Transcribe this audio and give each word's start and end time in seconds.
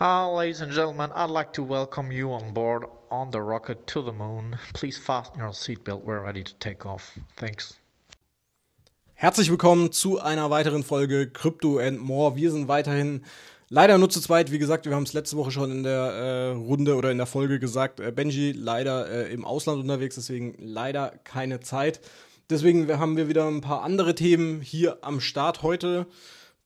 Uh, 0.00 0.28
ladies 0.28 0.60
and 0.60 0.72
gentlemen, 0.72 1.12
I'd 1.14 1.30
like 1.30 1.52
to 1.52 1.62
welcome 1.62 2.10
you 2.10 2.32
on 2.32 2.52
board 2.52 2.84
on 3.12 3.30
the 3.30 3.40
rocket 3.40 3.86
to 3.88 4.02
the 4.02 4.10
moon. 4.10 4.58
Please 4.72 4.98
fasten 4.98 5.38
your 5.38 5.52
seatbelt. 5.52 6.02
We're 6.02 6.20
ready 6.20 6.42
to 6.42 6.52
take 6.58 6.84
off. 6.84 7.12
Thanks. 7.36 7.76
Herzlich 9.14 9.50
willkommen 9.50 9.92
zu 9.92 10.20
einer 10.20 10.50
weiteren 10.50 10.82
Folge 10.82 11.30
Crypto 11.30 11.78
and 11.78 12.00
More. 12.00 12.34
Wir 12.34 12.50
sind 12.50 12.66
weiterhin 12.66 13.24
leider 13.68 13.96
nur 13.98 14.10
zu 14.10 14.20
zweit. 14.20 14.50
Wie 14.50 14.58
gesagt, 14.58 14.84
wir 14.86 14.96
haben 14.96 15.04
es 15.04 15.12
letzte 15.12 15.36
Woche 15.36 15.52
schon 15.52 15.70
in 15.70 15.82
der 15.84 15.94
äh, 15.94 16.50
Runde 16.50 16.96
oder 16.96 17.12
in 17.12 17.18
der 17.18 17.26
Folge 17.28 17.60
gesagt. 17.60 18.00
Äh, 18.00 18.10
Benji 18.10 18.50
leider 18.50 19.08
äh, 19.08 19.32
im 19.32 19.44
Ausland 19.44 19.80
unterwegs, 19.80 20.16
deswegen 20.16 20.56
leider 20.58 21.12
keine 21.22 21.60
Zeit. 21.60 22.00
Deswegen 22.50 22.98
haben 22.98 23.16
wir 23.16 23.28
wieder 23.28 23.46
ein 23.46 23.60
paar 23.60 23.82
andere 23.84 24.16
Themen 24.16 24.60
hier 24.60 24.98
am 25.02 25.20
Start 25.20 25.62
heute. 25.62 26.06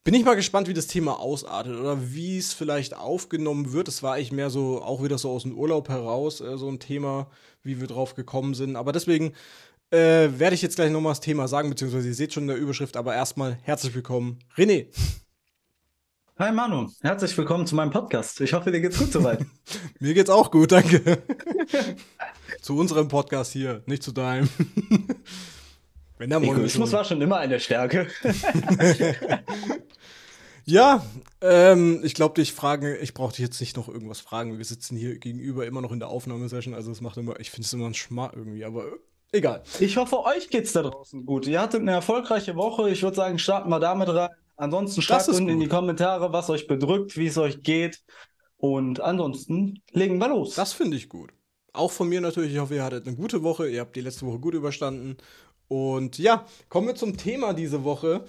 Bin 0.05 0.15
ich 0.15 0.25
mal 0.25 0.37
gespannt, 0.37 0.69
wie 0.69 0.75
das 0.75 0.87
Thema 0.87 1.21
ausartet 1.21 1.77
oder 1.77 2.13
wie 2.13 2.39
es 2.39 2.55
vielleicht 2.55 2.97
aufgenommen 2.97 3.73
wird. 3.73 3.89
Es 3.89 4.03
war 4.03 4.15
eigentlich 4.15 4.33
mehr 4.33 4.49
so, 4.49 4.81
auch 4.83 5.03
wieder 5.03 5.19
so 5.19 5.31
aus 5.31 5.43
dem 5.43 5.57
Urlaub 5.57 5.89
heraus, 5.89 6.41
äh, 6.41 6.57
so 6.57 6.69
ein 6.69 6.79
Thema, 6.79 7.29
wie 7.63 7.81
wir 7.81 7.89
drauf 7.89 8.15
gekommen 8.15 8.55
sind. 8.55 8.77
Aber 8.77 8.93
deswegen 8.93 9.35
äh, 9.91 10.29
werde 10.39 10.55
ich 10.55 10.63
jetzt 10.63 10.77
gleich 10.77 10.91
nochmal 10.91 11.13
das 11.13 11.21
Thema 11.21 11.49
sagen, 11.49 11.71
beziehungsweise 11.71 12.09
ihr 12.09 12.15
seht 12.15 12.33
schon 12.33 12.45
in 12.45 12.49
der 12.49 12.57
Überschrift, 12.57 12.97
aber 12.97 13.15
erstmal 13.15 13.59
herzlich 13.63 13.95
willkommen, 13.95 14.39
René. 14.57 14.87
Hi 16.39 16.53
Manu, 16.53 16.89
herzlich 17.01 17.37
willkommen 17.37 17.67
zu 17.67 17.75
meinem 17.75 17.91
Podcast. 17.91 18.41
Ich 18.41 18.53
hoffe, 18.53 18.71
dir 18.71 18.81
geht's 18.81 18.97
gut 18.97 19.11
soweit. 19.11 19.45
Mir 19.99 20.15
geht's 20.15 20.31
auch 20.31 20.53
gut, 20.53 20.71
danke. 20.71 21.21
zu 22.63 22.77
unserem 22.77 23.09
Podcast 23.09 23.53
hier, 23.53 23.83
nicht 23.87 24.05
zu 24.05 24.13
deinem. 24.13 24.49
Wenn 26.19 26.31
der 26.31 26.43
Egoismus 26.43 26.93
war 26.93 27.05
schon 27.05 27.21
immer 27.21 27.39
eine 27.39 27.61
Stärke. 27.61 28.09
Ja, 30.71 31.03
ähm, 31.41 32.03
ich 32.05 32.13
glaube, 32.13 32.35
dich 32.35 32.53
fragen, 32.53 32.95
ich 33.01 33.15
brauche 33.15 33.31
dich 33.31 33.41
jetzt 33.41 33.59
nicht 33.59 33.75
noch 33.79 33.89
irgendwas 33.89 34.21
fragen. 34.21 34.59
Wir 34.59 34.67
sitzen 34.67 34.99
hier 34.99 35.19
gegenüber 35.19 35.65
immer 35.65 35.81
noch 35.81 35.93
in 35.93 35.99
der 35.99 36.11
Aufnahmesession, 36.11 36.75
also 36.75 36.91
es 36.91 37.01
macht 37.01 37.17
immer, 37.17 37.41
ich 37.41 37.51
finde 37.51 37.65
es 37.65 37.73
immer 37.73 37.87
ein 37.87 37.95
Schmarr 37.95 38.33
irgendwie, 38.37 38.67
aber 38.67 38.85
egal. 39.33 39.63
Ich 39.81 39.97
hoffe, 39.97 40.23
euch 40.27 40.51
geht's 40.51 40.75
da 40.75 40.83
draußen 40.83 41.25
gut. 41.25 41.47
Ihr 41.47 41.63
hattet 41.63 41.81
eine 41.81 41.93
erfolgreiche 41.93 42.55
Woche. 42.55 42.91
Ich 42.91 43.03
würde 43.03 43.17
sagen, 43.17 43.39
starten 43.39 43.71
wir 43.71 43.81
damit 43.81 44.11
rein. 44.11 44.29
Ansonsten 44.57 45.01
schreibt 45.01 45.29
unten 45.29 45.49
in 45.49 45.61
die 45.61 45.69
Kommentare, 45.69 46.35
was 46.35 46.51
euch 46.51 46.67
bedrückt, 46.67 47.17
wie 47.17 47.29
es 47.29 47.39
euch 47.39 47.63
geht. 47.63 48.03
Und 48.59 49.01
ansonsten 49.01 49.81
legen 49.93 50.19
wir 50.19 50.29
los. 50.29 50.55
Das 50.55 50.75
finde 50.75 50.99
ich 50.99 51.09
gut. 51.09 51.31
Auch 51.73 51.93
von 51.93 52.11
mir 52.11 52.21
natürlich. 52.21 52.53
Ich 52.53 52.59
hoffe, 52.59 52.75
ihr 52.75 52.85
hattet 52.85 53.07
eine 53.07 53.17
gute 53.17 53.43
Woche. 53.43 53.69
Ihr 53.69 53.81
habt 53.81 53.97
die 53.97 54.01
letzte 54.03 54.27
Woche 54.27 54.39
gut 54.39 54.53
überstanden. 54.53 55.17
Und 55.69 56.19
ja, 56.19 56.47
kommen 56.69 56.87
wir 56.87 56.95
zum 56.95 57.17
Thema 57.17 57.53
diese 57.53 57.85
Woche. 57.85 58.25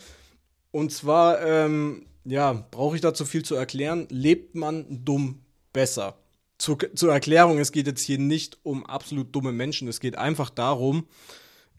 Und 0.71 0.91
zwar 0.91 1.41
ähm, 1.41 2.05
ja, 2.25 2.65
brauche 2.71 2.95
ich 2.95 3.01
dazu 3.01 3.25
viel 3.25 3.43
zu 3.43 3.55
erklären? 3.55 4.07
Lebt 4.09 4.55
man 4.55 4.85
dumm 5.03 5.41
besser? 5.73 6.17
Zur, 6.57 6.77
zur, 6.93 7.13
Erklärung, 7.13 7.57
es 7.57 7.71
geht 7.71 7.87
jetzt 7.87 8.01
hier 8.01 8.19
nicht 8.19 8.57
um 8.63 8.85
absolut 8.85 9.33
dumme 9.33 9.51
Menschen. 9.51 9.87
Es 9.87 9.99
geht 9.99 10.17
einfach 10.17 10.49
darum, 10.49 11.07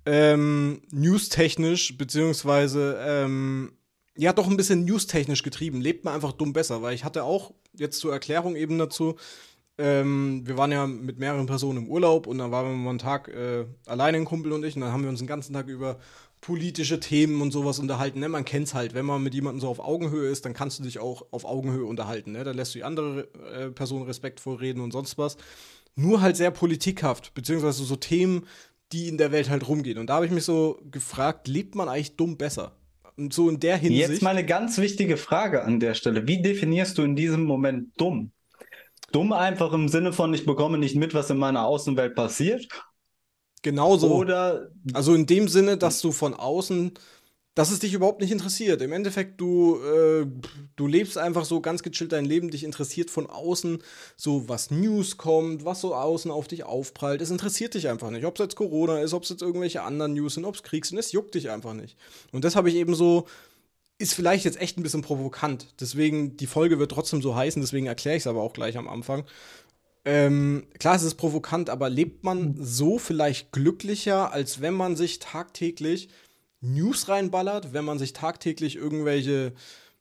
ähm, 0.07 0.81
newstechnisch, 0.91 1.99
beziehungsweise, 1.99 2.99
ähm, 3.07 3.73
ja, 4.17 4.33
doch 4.33 4.49
ein 4.49 4.57
bisschen 4.57 4.87
newstechnisch 4.87 5.43
getrieben. 5.43 5.83
Lebt 5.83 6.05
man 6.05 6.15
einfach 6.15 6.33
dumm 6.33 6.55
besser, 6.55 6.81
weil 6.83 6.95
ich 6.95 7.05
hatte 7.05 7.25
auch 7.25 7.53
jetzt 7.75 8.01
zur 8.01 8.13
Erklärung 8.13 8.57
eben 8.57 8.79
dazu, 8.79 9.17
ähm, 9.81 10.43
wir 10.45 10.57
waren 10.57 10.71
ja 10.71 10.87
mit 10.87 11.19
mehreren 11.19 11.47
Personen 11.47 11.85
im 11.85 11.89
Urlaub 11.89 12.27
und 12.27 12.39
dann 12.39 12.51
waren 12.51 12.67
wir 12.67 12.77
mal 12.77 12.91
einen 12.91 12.99
Tag 12.99 13.29
äh, 13.29 13.65
alleine, 13.87 14.19
ein 14.19 14.25
Kumpel 14.25 14.53
und 14.53 14.65
ich, 14.65 14.77
und 14.77 14.83
dann 14.83 14.93
haben 14.93 15.03
wir 15.03 15.09
uns 15.09 15.21
den 15.21 15.27
ganzen 15.27 15.55
Tag 15.55 15.69
über 15.69 15.99
politische 16.41 17.01
Themen 17.01 17.41
und 17.43 17.51
sowas 17.51 17.79
unterhalten. 17.79 18.21
Ne? 18.21 18.29
Man 18.29 18.45
kennt 18.45 18.69
es 18.69 18.75
halt, 18.75 18.95
wenn 18.95 19.05
man 19.05 19.23
mit 19.23 19.35
jemandem 19.35 19.61
so 19.61 19.69
auf 19.69 19.81
Augenhöhe 19.81 20.29
ist, 20.29 20.45
dann 20.45 20.55
kannst 20.55 20.79
du 20.79 20.83
dich 20.83 20.99
auch 20.99 21.27
auf 21.31 21.45
Augenhöhe 21.45 21.85
unterhalten. 21.85 22.33
Ne? 22.33 22.45
Da 22.45 22.53
lässt 22.53 22.75
du 22.75 22.79
die 22.79 22.85
andere 22.85 23.29
äh, 23.53 23.71
Person 23.71 24.03
respektvoll 24.03 24.57
reden 24.57 24.81
und 24.81 24.93
sonst 24.93 25.19
was. 25.19 25.37
Nur 25.97 26.21
halt 26.21 26.37
sehr 26.37 26.51
politikhaft, 26.51 27.35
beziehungsweise 27.35 27.85
so 27.85 27.97
Themen, 27.97 28.47
die 28.93 29.09
in 29.09 29.19
der 29.19 29.33
Welt 29.33 29.51
halt 29.51 29.69
rumgehen. 29.69 29.99
Und 29.99 30.09
da 30.09 30.15
habe 30.15 30.27
ich 30.27 30.33
mich 30.33 30.45
so 30.45 30.81
gefragt, 30.91 31.49
lebt 31.49 31.75
man 31.75 31.89
eigentlich 31.89 32.17
dumm 32.17 32.37
besser? 32.37 32.77
Und 33.17 33.35
so 33.35 33.51
in 33.51 33.61
der 33.61 33.77
Hinsicht. 33.77 34.09
Jetzt 34.09 34.23
mal 34.23 34.31
eine 34.31 34.47
ganz 34.47 34.79
wichtige 34.79 35.17
Frage 35.17 35.63
an 35.63 35.79
der 35.79 35.95
Stelle. 35.95 36.27
Wie 36.27 36.41
definierst 36.41 36.97
du 36.97 37.03
in 37.03 37.17
diesem 37.17 37.45
Moment 37.45 37.89
dumm? 37.99 38.33
Dumm 39.13 39.33
einfach 39.33 39.73
im 39.73 39.89
Sinne 39.89 40.13
von, 40.13 40.33
ich 40.35 40.47
bekomme 40.47 40.79
nicht 40.79 40.97
mit, 40.97 41.15
was 41.15 41.31
in 41.31 41.39
meiner 41.39 41.65
Außenwelt 41.67 42.15
passiert? 42.15 42.69
Genauso. 43.63 44.15
Oder. 44.15 44.71
Also 44.95 45.15
in 45.15 45.27
dem 45.27 45.49
Sinne, 45.49 45.77
dass 45.77 46.01
du 46.01 46.13
von 46.13 46.35
außen, 46.35 46.93
dass 47.55 47.71
es 47.71 47.81
dich 47.81 47.93
überhaupt 47.93 48.21
nicht 48.21 48.31
interessiert. 48.31 48.81
Im 48.81 48.93
Endeffekt, 48.93 49.41
du, 49.41 49.77
äh, 49.83 50.27
du 50.77 50.87
lebst 50.87 51.19
einfach 51.19 51.45
so 51.45 51.61
ganz 51.61 51.83
gechillt 51.83 52.13
dein 52.13 52.25
Leben, 52.25 52.51
dich 52.51 52.65
interessiert 52.65 53.11
von 53.11 53.29
außen 53.29 53.83
so, 54.17 54.49
was 54.49 54.71
News 54.71 55.17
kommt, 55.17 55.65
was 55.65 55.81
so 55.81 55.95
außen 55.95 56.31
auf 56.31 56.49
dich 56.49 56.65
aufprallt. 56.65 57.21
Es 57.21 57.31
interessiert 57.31 57.75
dich 57.75 57.89
einfach 57.89 58.11
nicht. 58.11 58.25
Ob 58.25 58.37
es 58.37 58.45
jetzt 58.45 58.57
Corona 58.57 59.01
ist, 59.01 59.13
ob 59.13 59.25
es 59.25 59.29
jetzt 59.31 59.43
irgendwelche 59.43 59.83
anderen 59.83 60.15
News 60.15 60.35
sind, 60.35 60.45
ob 60.45 60.55
es 60.55 60.63
Krieg 60.63 60.87
sind, 60.87 60.99
es 60.99 61.13
juckt 61.13 61.35
dich 61.35 61.51
einfach 61.51 61.75
nicht. 61.75 61.99
Und 62.33 62.45
das 62.45 62.57
habe 62.57 62.71
ich 62.71 62.77
eben 62.77 62.95
so 62.95 63.27
ist 64.01 64.15
vielleicht 64.15 64.45
jetzt 64.45 64.61
echt 64.61 64.79
ein 64.79 64.83
bisschen 64.83 65.03
provokant. 65.03 65.75
Deswegen, 65.79 66.37
die 66.37 66.47
Folge 66.47 66.79
wird 66.79 66.91
trotzdem 66.91 67.21
so 67.21 67.35
heißen, 67.35 67.61
deswegen 67.61 67.87
erkläre 67.87 68.17
ich 68.17 68.23
es 68.23 68.27
aber 68.27 68.43
auch 68.43 68.55
gleich 68.55 68.79
am 68.79 68.89
Anfang. 68.89 69.25
Ähm, 70.07 70.67
klar, 70.79 70.97
es 70.97 71.03
ist 71.03 71.17
provokant, 71.17 71.69
aber 71.69 71.91
lebt 71.91 72.25
man 72.25 72.57
so 72.59 72.99
vielleicht 72.99 73.53
glücklicher, 73.53 74.33
als 74.33 74.63
wenn 74.63 74.75
man 74.75 74.97
sich 74.97 75.19
tagtäglich 75.19 76.09
News 76.63 77.09
reinballert, 77.09 77.75
wenn 77.75 77.85
man 77.85 77.99
sich 77.99 78.15
tagtäglich 78.15 78.77
irgendwelche 78.77 79.53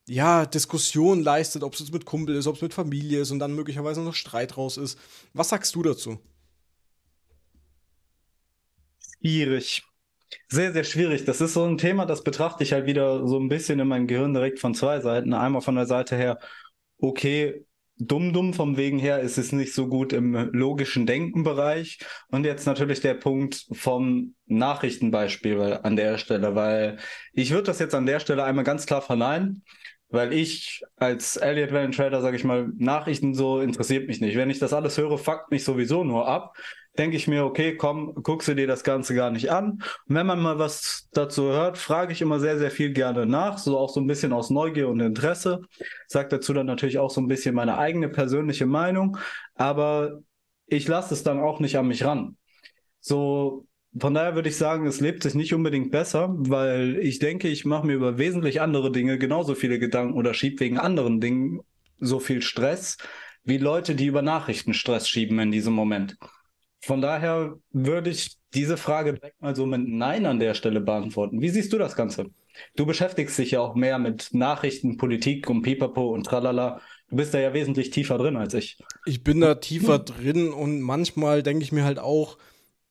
ja, 0.07 0.45
Diskussionen 0.45 1.21
leistet, 1.21 1.63
ob 1.63 1.73
es 1.73 1.79
jetzt 1.81 1.93
mit 1.93 2.05
Kumpel 2.05 2.35
ist, 2.35 2.47
ob 2.47 2.55
es 2.55 2.61
mit 2.61 2.73
Familie 2.73 3.21
ist 3.21 3.31
und 3.31 3.39
dann 3.39 3.53
möglicherweise 3.53 4.01
noch 4.01 4.15
Streit 4.15 4.55
raus 4.57 4.77
ist. 4.77 4.97
Was 5.33 5.49
sagst 5.49 5.75
du 5.75 5.83
dazu? 5.83 6.19
Schwierig. 9.19 9.83
Sehr, 10.47 10.73
sehr 10.73 10.83
schwierig. 10.83 11.25
Das 11.25 11.41
ist 11.41 11.53
so 11.53 11.63
ein 11.65 11.77
Thema, 11.77 12.05
das 12.05 12.23
betrachte 12.23 12.63
ich 12.63 12.73
halt 12.73 12.85
wieder 12.85 13.27
so 13.27 13.39
ein 13.39 13.49
bisschen 13.49 13.79
in 13.79 13.87
meinem 13.87 14.07
Gehirn 14.07 14.33
direkt 14.33 14.59
von 14.59 14.73
zwei 14.75 14.99
Seiten. 14.99 15.33
Einmal 15.33 15.61
von 15.61 15.75
der 15.75 15.85
Seite 15.85 16.15
her, 16.15 16.39
okay, 16.99 17.65
dumm 17.99 18.31
dumm 18.31 18.53
vom 18.53 18.77
Wegen 18.77 18.97
her 18.97 19.19
ist 19.19 19.37
es 19.37 19.51
nicht 19.51 19.73
so 19.73 19.87
gut 19.87 20.13
im 20.13 20.33
logischen 20.53 21.05
Denkenbereich. 21.05 21.99
Und 22.29 22.45
jetzt 22.45 22.65
natürlich 22.65 23.01
der 23.01 23.15
Punkt 23.15 23.67
vom 23.71 24.35
Nachrichtenbeispiel 24.45 25.79
an 25.83 25.95
der 25.95 26.17
Stelle, 26.17 26.55
weil 26.55 26.97
ich 27.33 27.51
würde 27.51 27.65
das 27.65 27.79
jetzt 27.79 27.95
an 27.95 28.05
der 28.05 28.19
Stelle 28.19 28.43
einmal 28.43 28.63
ganz 28.63 28.85
klar 28.85 29.01
verneinen. 29.01 29.63
Weil 30.11 30.33
ich 30.33 30.81
als 30.95 31.37
Elliott 31.37 31.71
Wellen 31.71 31.91
Trader, 31.91 32.21
sage 32.21 32.35
ich 32.35 32.43
mal, 32.43 32.71
Nachrichten 32.77 33.35
so 33.35 33.59
interessiert 33.59 34.07
mich 34.07 34.21
nicht. 34.21 34.35
Wenn 34.35 34.49
ich 34.49 34.57
das 34.57 34.73
alles 34.73 34.97
höre, 34.97 35.19
fuckt 35.19 35.51
mich 35.51 35.63
sowieso 35.63 36.03
nur 36.03 36.27
ab 36.27 36.55
denke 36.97 37.15
ich 37.15 37.27
mir, 37.27 37.45
okay, 37.45 37.75
komm, 37.75 38.13
guckst 38.15 38.47
du 38.47 38.55
dir 38.55 38.67
das 38.67 38.83
Ganze 38.83 39.15
gar 39.15 39.31
nicht 39.31 39.51
an. 39.51 39.83
Und 40.07 40.15
wenn 40.15 40.25
man 40.25 40.41
mal 40.41 40.59
was 40.59 41.07
dazu 41.13 41.43
hört, 41.43 41.77
frage 41.77 42.11
ich 42.11 42.21
immer 42.21 42.39
sehr, 42.39 42.57
sehr 42.57 42.71
viel 42.71 42.91
gerne 42.91 43.25
nach, 43.25 43.57
so 43.57 43.77
auch 43.77 43.89
so 43.89 43.99
ein 43.99 44.07
bisschen 44.07 44.33
aus 44.33 44.49
Neugier 44.49 44.89
und 44.89 44.99
Interesse. 44.99 45.61
Sag 46.07 46.29
dazu 46.29 46.53
dann 46.53 46.65
natürlich 46.65 46.97
auch 46.97 47.11
so 47.11 47.21
ein 47.21 47.27
bisschen 47.27 47.55
meine 47.55 47.77
eigene 47.77 48.09
persönliche 48.09 48.65
Meinung, 48.65 49.17
aber 49.55 50.19
ich 50.67 50.87
lasse 50.87 51.13
es 51.13 51.23
dann 51.23 51.39
auch 51.39 51.59
nicht 51.59 51.77
an 51.77 51.87
mich 51.87 52.03
ran. 52.03 52.37
So, 52.99 53.65
von 53.97 54.13
daher 54.13 54.35
würde 54.35 54.49
ich 54.49 54.57
sagen, 54.57 54.85
es 54.85 54.99
lebt 54.99 55.23
sich 55.23 55.33
nicht 55.33 55.53
unbedingt 55.53 55.91
besser, 55.91 56.35
weil 56.37 56.97
ich 56.97 57.19
denke, 57.19 57.47
ich 57.47 57.65
mache 57.65 57.87
mir 57.87 57.93
über 57.93 58.17
wesentlich 58.17 58.61
andere 58.61 58.91
Dinge 58.91 59.17
genauso 59.17 59.55
viele 59.55 59.79
Gedanken 59.79 60.13
oder 60.13 60.33
schiebe 60.33 60.59
wegen 60.59 60.77
anderen 60.77 61.21
Dingen 61.21 61.61
so 61.99 62.19
viel 62.19 62.41
Stress 62.41 62.97
wie 63.43 63.57
Leute, 63.57 63.95
die 63.95 64.05
über 64.05 64.21
Nachrichten 64.21 64.73
Stress 64.73 65.09
schieben 65.09 65.39
in 65.39 65.51
diesem 65.51 65.73
Moment. 65.73 66.17
Von 66.81 67.01
daher 67.01 67.57
würde 67.71 68.09
ich 68.09 68.37
diese 68.53 68.77
Frage 68.77 69.13
direkt 69.13 69.41
mal 69.41 69.55
so 69.55 69.65
mit 69.65 69.87
Nein 69.87 70.25
an 70.25 70.39
der 70.39 70.53
Stelle 70.53 70.81
beantworten. 70.81 71.41
Wie 71.41 71.49
siehst 71.49 71.73
du 71.73 71.77
das 71.77 71.95
Ganze? 71.95 72.27
Du 72.75 72.85
beschäftigst 72.85 73.37
dich 73.37 73.51
ja 73.51 73.61
auch 73.61 73.75
mehr 73.75 73.99
mit 73.99 74.33
Nachrichten, 74.33 74.97
Politik 74.97 75.49
und 75.49 75.61
Pipapo 75.61 76.13
und 76.13 76.25
tralala. 76.25 76.81
Du 77.09 77.15
bist 77.15 77.33
da 77.33 77.39
ja 77.39 77.53
wesentlich 77.53 77.89
tiefer 77.89 78.17
drin 78.17 78.37
als 78.37 78.53
ich. 78.53 78.77
Ich 79.05 79.23
bin 79.23 79.41
da 79.41 79.55
tiefer 79.55 79.99
drin 79.99 80.51
und 80.51 80.81
manchmal 80.81 81.43
denke 81.43 81.63
ich 81.63 81.71
mir 81.71 81.83
halt 81.83 81.99
auch 81.99 82.37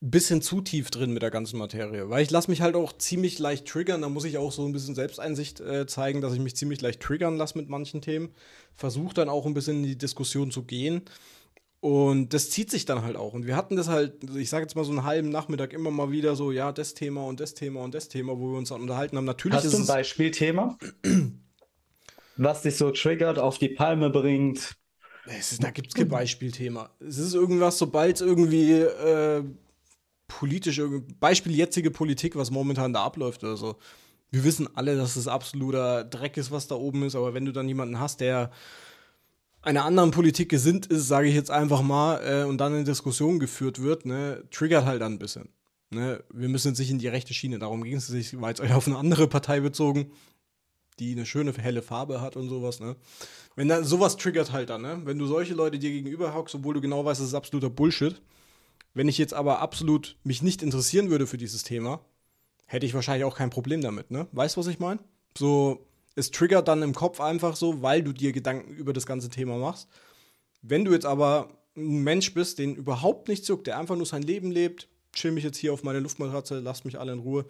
ein 0.01 0.11
bisschen 0.11 0.43
zu 0.43 0.61
tief 0.61 0.91
drin 0.91 1.13
mit 1.13 1.23
der 1.23 1.31
ganzen 1.31 1.59
Materie. 1.59 2.09
Weil 2.09 2.23
ich 2.23 2.31
lasse 2.31 2.51
mich 2.51 2.61
halt 2.61 2.77
auch 2.77 2.97
ziemlich 2.97 3.39
leicht 3.39 3.67
triggern. 3.67 4.03
Da 4.03 4.09
muss 4.09 4.25
ich 4.25 4.39
auch 4.39 4.53
so 4.53 4.65
ein 4.65 4.73
bisschen 4.73 4.95
Selbsteinsicht 4.95 5.61
äh, 5.61 5.87
zeigen, 5.87 6.21
dass 6.21 6.35
ich 6.35 6.41
mich 6.41 6.57
ziemlich 6.57 6.81
leicht 6.81 7.01
triggern 7.01 7.37
lasse 7.37 7.59
mit 7.59 7.69
manchen 7.69 8.01
Themen. 8.01 8.31
Versuche 8.75 9.15
dann 9.15 9.29
auch 9.29 9.45
ein 9.45 9.55
bisschen 9.55 9.79
in 9.79 9.83
die 9.85 9.99
Diskussion 9.99 10.51
zu 10.51 10.63
gehen. 10.63 11.03
Und 11.81 12.35
das 12.35 12.51
zieht 12.51 12.71
sich 12.71 12.87
dann 12.87 13.03
halt 13.03 13.17
auch. 13.17 13.35
Und 13.35 13.47
wir 13.47 13.55
hatten 13.55 13.77
das 13.77 13.89
halt, 13.89 14.25
ich 14.35 14.51
sage 14.51 14.65
jetzt 14.65 14.75
mal 14.75 14.85
so 14.85 14.91
einen 14.91 15.05
halben 15.05 15.29
Nachmittag 15.29 15.73
immer 15.73 15.91
mal 15.91 16.11
wieder 16.11 16.35
so, 16.35 16.51
ja, 16.51 16.73
das 16.73 16.95
Thema 16.95 17.25
und 17.25 17.39
das 17.39 17.55
Thema 17.55 17.83
und 17.83 17.95
das 17.95 18.09
Thema, 18.09 18.37
wo 18.39 18.51
wir 18.51 18.59
uns 18.59 18.71
dann 18.71 18.81
unterhalten 18.81 19.17
haben. 19.17 19.25
Natürlich 19.25 19.59
Hast 19.59 19.65
ist 19.65 19.75
du 19.75 19.79
ein 19.79 19.87
Beispielthema, 19.87 20.77
was 22.37 22.63
dich 22.63 22.77
so 22.77 22.91
triggert, 22.91 23.39
auf 23.39 23.59
die 23.59 23.69
Palme 23.69 24.11
bringt? 24.11 24.77
Ist, 25.39 25.63
da 25.63 25.71
gibt 25.71 25.89
es 25.89 25.95
kein 25.95 26.09
Beispielthema. 26.09 26.91
Es 27.01 27.19
ist 27.19 27.35
irgendwas, 27.35 27.79
sobald 27.79 28.17
es 28.17 28.23
irgendwie 28.23 28.81
äh, 28.81 29.45
politisch, 30.27 30.81
Beispiel 31.21 31.55
jetzige 31.55 31.91
Politik, 31.91 32.35
was 32.35 32.51
momentan 32.51 32.93
da 32.93 33.05
abläuft 33.05 33.45
oder 33.45 33.57
so. 33.57 33.77
Wir 34.31 34.43
wissen 34.43 34.69
alle, 34.75 34.97
dass 34.97 35.17
es 35.17 35.29
absoluter 35.29 36.05
Dreck 36.05 36.37
ist, 36.39 36.51
was 36.51 36.67
da 36.67 36.75
oben 36.75 37.03
ist, 37.05 37.15
aber 37.15 37.35
wenn 37.35 37.45
du 37.45 37.53
dann 37.53 37.69
jemanden 37.69 38.01
hast, 38.01 38.21
der 38.21 38.51
einer 39.63 39.85
anderen 39.85 40.11
Politik 40.11 40.49
gesinnt 40.49 40.87
ist, 40.87 41.09
sage 41.09 41.29
ich 41.29 41.35
jetzt 41.35 41.51
einfach 41.51 41.83
mal, 41.83 42.21
äh, 42.23 42.45
und 42.45 42.59
dann 42.59 42.75
in 42.75 42.85
Diskussion 42.85 43.39
geführt 43.39 43.83
wird, 43.83 44.07
ne, 44.07 44.45
triggert 44.51 44.85
halt 44.85 45.03
dann 45.03 45.15
ein 45.15 45.19
bisschen. 45.19 45.49
Ne? 45.91 46.23
Wir 46.33 46.49
müssen 46.49 46.69
jetzt 46.69 46.79
nicht 46.79 46.91
in 46.91 46.99
die 46.99 47.09
rechte 47.09 47.35
Schiene, 47.35 47.59
darum 47.59 47.83
ging 47.83 47.97
es 47.97 48.07
sich, 48.07 48.41
war 48.41 48.51
jetzt 48.51 48.61
auf 48.61 48.87
eine 48.87 48.97
andere 48.97 49.27
Partei 49.27 49.61
bezogen, 49.61 50.13
die 50.99 51.13
eine 51.13 51.27
schöne 51.27 51.53
helle 51.53 51.83
Farbe 51.83 52.21
hat 52.21 52.37
und 52.37 52.49
sowas, 52.49 52.81
ne? 52.81 52.97
Wenn 53.55 53.69
dann 53.69 53.85
sowas 53.85 54.17
triggert 54.17 54.53
halt 54.53 54.71
dann, 54.71 54.83
ne? 54.83 55.01
Wenn 55.05 55.19
du 55.19 55.27
solche 55.27 55.55
Leute 55.55 55.79
dir 55.79 55.91
gegenüber 55.91 56.35
hockst, 56.35 56.55
obwohl 56.55 56.75
du 56.75 56.81
genau 56.81 57.05
weißt, 57.05 57.21
das 57.21 57.29
ist 57.29 57.35
absoluter 57.35 57.71
Bullshit. 57.71 58.21
Wenn 58.95 59.09
ich 59.09 59.19
jetzt 59.19 59.35
aber 59.35 59.61
absolut 59.61 60.17
mich 60.25 60.43
nicht 60.43 60.63
interessieren 60.63 61.11
würde 61.11 61.27
für 61.27 61.39
dieses 61.39 61.63
Thema, 61.63 62.01
hätte 62.67 62.87
ich 62.87 62.95
wahrscheinlich 62.95 63.25
auch 63.25 63.37
kein 63.37 63.51
Problem 63.51 63.81
damit, 63.81 64.11
ne? 64.11 64.27
Weißt 64.33 64.57
du, 64.57 64.61
was 64.61 64.67
ich 64.67 64.81
meine? 64.81 65.01
So, 65.37 65.87
es 66.19 66.33
triggert 66.33 66.67
dann 66.67 66.83
im 66.83 66.95
Kopf 66.95 67.21
einfach 67.21 67.55
so, 67.55 67.81
weil 67.81 68.03
du 68.03 68.13
dir 68.13 68.33
Gedanken 68.33 68.75
über 68.75 68.93
das 68.93 69.07
ganze 69.07 69.29
Thema 69.29 69.57
machst. 69.57 69.89
Wenn 70.63 70.85
du 70.85 70.91
jetzt 70.93 71.07
aber 71.07 71.49
ein 71.77 72.03
Mensch 72.03 72.35
bist, 72.35 72.59
den 72.59 72.75
überhaupt 72.75 73.29
nichts 73.29 73.47
juckt, 73.47 73.69
der 73.69 73.79
einfach 73.79 73.95
nur 73.95 74.05
sein 74.05 74.23
Leben 74.23 74.51
lebt, 74.51 74.89
chill 75.13 75.31
mich 75.31 75.45
jetzt 75.45 75.59
hier 75.59 75.73
auf 75.73 75.85
meine 75.85 76.01
Luftmatratze, 76.01 76.59
lasst 76.59 76.85
mich 76.85 76.99
alle 76.99 77.13
in 77.13 77.21
Ruhe, 77.21 77.47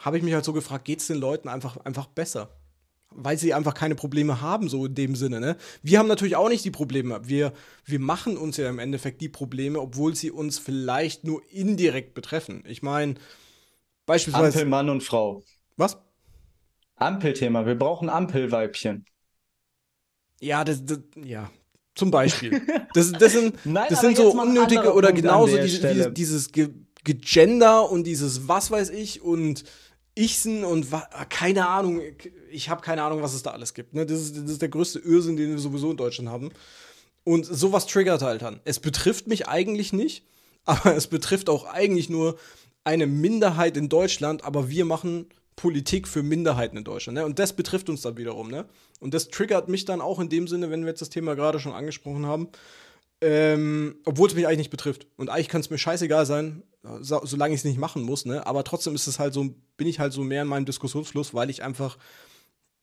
habe 0.00 0.16
ich 0.16 0.24
mich 0.24 0.34
halt 0.34 0.44
so 0.44 0.52
gefragt, 0.52 0.84
geht 0.84 0.98
es 0.98 1.06
den 1.06 1.18
Leuten 1.18 1.48
einfach, 1.48 1.76
einfach 1.76 2.08
besser? 2.08 2.50
Weil 3.10 3.38
sie 3.38 3.54
einfach 3.54 3.74
keine 3.74 3.94
Probleme 3.94 4.40
haben, 4.40 4.68
so 4.68 4.86
in 4.86 4.96
dem 4.96 5.14
Sinne, 5.14 5.38
ne? 5.38 5.56
Wir 5.82 6.00
haben 6.00 6.08
natürlich 6.08 6.34
auch 6.34 6.48
nicht 6.48 6.64
die 6.64 6.70
Probleme. 6.72 7.20
Wir, 7.28 7.52
wir 7.84 8.00
machen 8.00 8.36
uns 8.36 8.56
ja 8.56 8.68
im 8.68 8.80
Endeffekt 8.80 9.20
die 9.20 9.28
Probleme, 9.28 9.78
obwohl 9.78 10.16
sie 10.16 10.32
uns 10.32 10.58
vielleicht 10.58 11.22
nur 11.22 11.40
indirekt 11.52 12.14
betreffen. 12.14 12.64
Ich 12.66 12.82
meine, 12.82 13.14
beispielsweise. 14.06 14.58
Ampel, 14.58 14.70
Mann 14.70 14.90
und 14.90 15.04
Frau. 15.04 15.44
Was? 15.76 15.98
Ampelthema. 16.96 17.66
Wir 17.66 17.74
brauchen 17.74 18.08
Ampelweibchen. 18.08 19.04
Ja, 20.40 20.64
das, 20.64 20.84
das 20.84 20.98
ja. 21.16 21.50
Zum 21.94 22.10
Beispiel. 22.10 22.62
Das, 22.94 23.12
das 23.12 23.32
sind, 23.32 23.54
Nein, 23.66 23.86
das 23.90 24.00
sind 24.00 24.16
so 24.16 24.32
unnötige 24.32 24.94
oder 24.94 25.08
Punkt 25.08 25.22
genauso 25.22 25.58
diese, 25.58 26.10
dieses 26.10 26.52
Ge 26.52 26.70
Gegender 27.04 27.90
und 27.90 28.04
dieses 28.04 28.46
was 28.46 28.70
weiß 28.70 28.90
ich 28.90 29.22
und 29.22 29.64
Ichsen 30.14 30.62
und 30.62 30.92
wa 30.92 31.00
keine 31.28 31.68
Ahnung. 31.68 32.00
Ich 32.50 32.68
habe 32.68 32.80
keine 32.80 33.02
Ahnung, 33.02 33.22
was 33.22 33.34
es 33.34 33.42
da 33.42 33.50
alles 33.50 33.74
gibt. 33.74 33.94
Ne? 33.94 34.06
Das, 34.06 34.20
ist, 34.20 34.36
das 34.36 34.52
ist 34.52 34.62
der 34.62 34.68
größte 34.68 35.00
Irrsinn, 35.00 35.36
den 35.36 35.50
wir 35.50 35.58
sowieso 35.58 35.90
in 35.90 35.96
Deutschland 35.96 36.28
haben. 36.28 36.50
Und 37.24 37.44
sowas 37.44 37.86
triggert 37.86 38.22
halt 38.22 38.42
dann. 38.42 38.60
Es 38.64 38.78
betrifft 38.78 39.26
mich 39.26 39.48
eigentlich 39.48 39.92
nicht, 39.92 40.24
aber 40.64 40.94
es 40.96 41.08
betrifft 41.08 41.48
auch 41.48 41.64
eigentlich 41.64 42.08
nur 42.08 42.38
eine 42.84 43.06
Minderheit 43.06 43.76
in 43.76 43.88
Deutschland, 43.88 44.44
aber 44.44 44.68
wir 44.68 44.84
machen 44.84 45.26
Politik 45.56 46.08
für 46.08 46.22
Minderheiten 46.22 46.76
in 46.76 46.84
Deutschland. 46.84 47.18
Ne? 47.18 47.24
Und 47.24 47.38
das 47.38 47.54
betrifft 47.54 47.88
uns 47.88 48.02
dann 48.02 48.16
wiederum. 48.16 48.50
Ne? 48.50 48.66
Und 49.00 49.14
das 49.14 49.28
triggert 49.28 49.68
mich 49.68 49.84
dann 49.84 50.00
auch 50.00 50.20
in 50.20 50.28
dem 50.28 50.48
Sinne, 50.48 50.70
wenn 50.70 50.82
wir 50.82 50.88
jetzt 50.88 51.02
das 51.02 51.10
Thema 51.10 51.34
gerade 51.34 51.60
schon 51.60 51.72
angesprochen 51.72 52.26
haben, 52.26 52.48
ähm, 53.20 53.96
obwohl 54.04 54.28
es 54.28 54.34
mich 54.34 54.46
eigentlich 54.46 54.58
nicht 54.58 54.70
betrifft. 54.70 55.06
Und 55.16 55.30
eigentlich 55.30 55.48
kann 55.48 55.60
es 55.60 55.70
mir 55.70 55.78
scheißegal 55.78 56.26
sein, 56.26 56.62
so, 57.00 57.20
solange 57.24 57.54
ich 57.54 57.60
es 57.60 57.64
nicht 57.64 57.78
machen 57.78 58.02
muss, 58.02 58.24
ne? 58.24 58.44
Aber 58.46 58.64
trotzdem 58.64 58.94
ist 58.94 59.06
es 59.06 59.20
halt 59.20 59.34
so, 59.34 59.54
bin 59.76 59.86
ich 59.86 60.00
halt 60.00 60.12
so 60.12 60.22
mehr 60.22 60.42
in 60.42 60.48
meinem 60.48 60.64
Diskussionsfluss, 60.64 61.32
weil 61.32 61.48
ich 61.48 61.62
einfach 61.62 61.96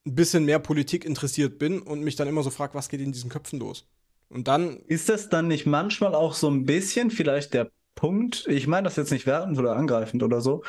ein 0.06 0.16
bisschen 0.16 0.46
mehr 0.46 0.60
Politik 0.60 1.04
interessiert 1.04 1.60
bin 1.60 1.82
und 1.82 2.02
mich 2.02 2.16
dann 2.16 2.30
immer 2.30 2.44
so 2.44 2.50
frage, 2.50 2.74
was 2.76 2.88
geht 2.88 3.02
in 3.02 3.12
diesen 3.12 3.30
Köpfen 3.30 3.60
los? 3.60 3.86
Und 4.30 4.48
dann, 4.48 4.78
Ist 4.88 5.10
das 5.10 5.30
dann 5.30 5.48
nicht 5.48 5.66
manchmal 5.66 6.16
auch 6.16 6.34
so 6.34 6.50
ein 6.50 6.66
bisschen 6.66 7.12
vielleicht 7.12 7.54
der 7.54 7.72
Punkt, 7.96 8.46
ich 8.48 8.68
meine 8.68 8.86
das 8.86 8.96
jetzt 8.96 9.12
nicht 9.12 9.26
wertend 9.26 9.58
oder 9.60 9.76
angreifend 9.76 10.24
oder 10.24 10.40
so, 10.40 10.64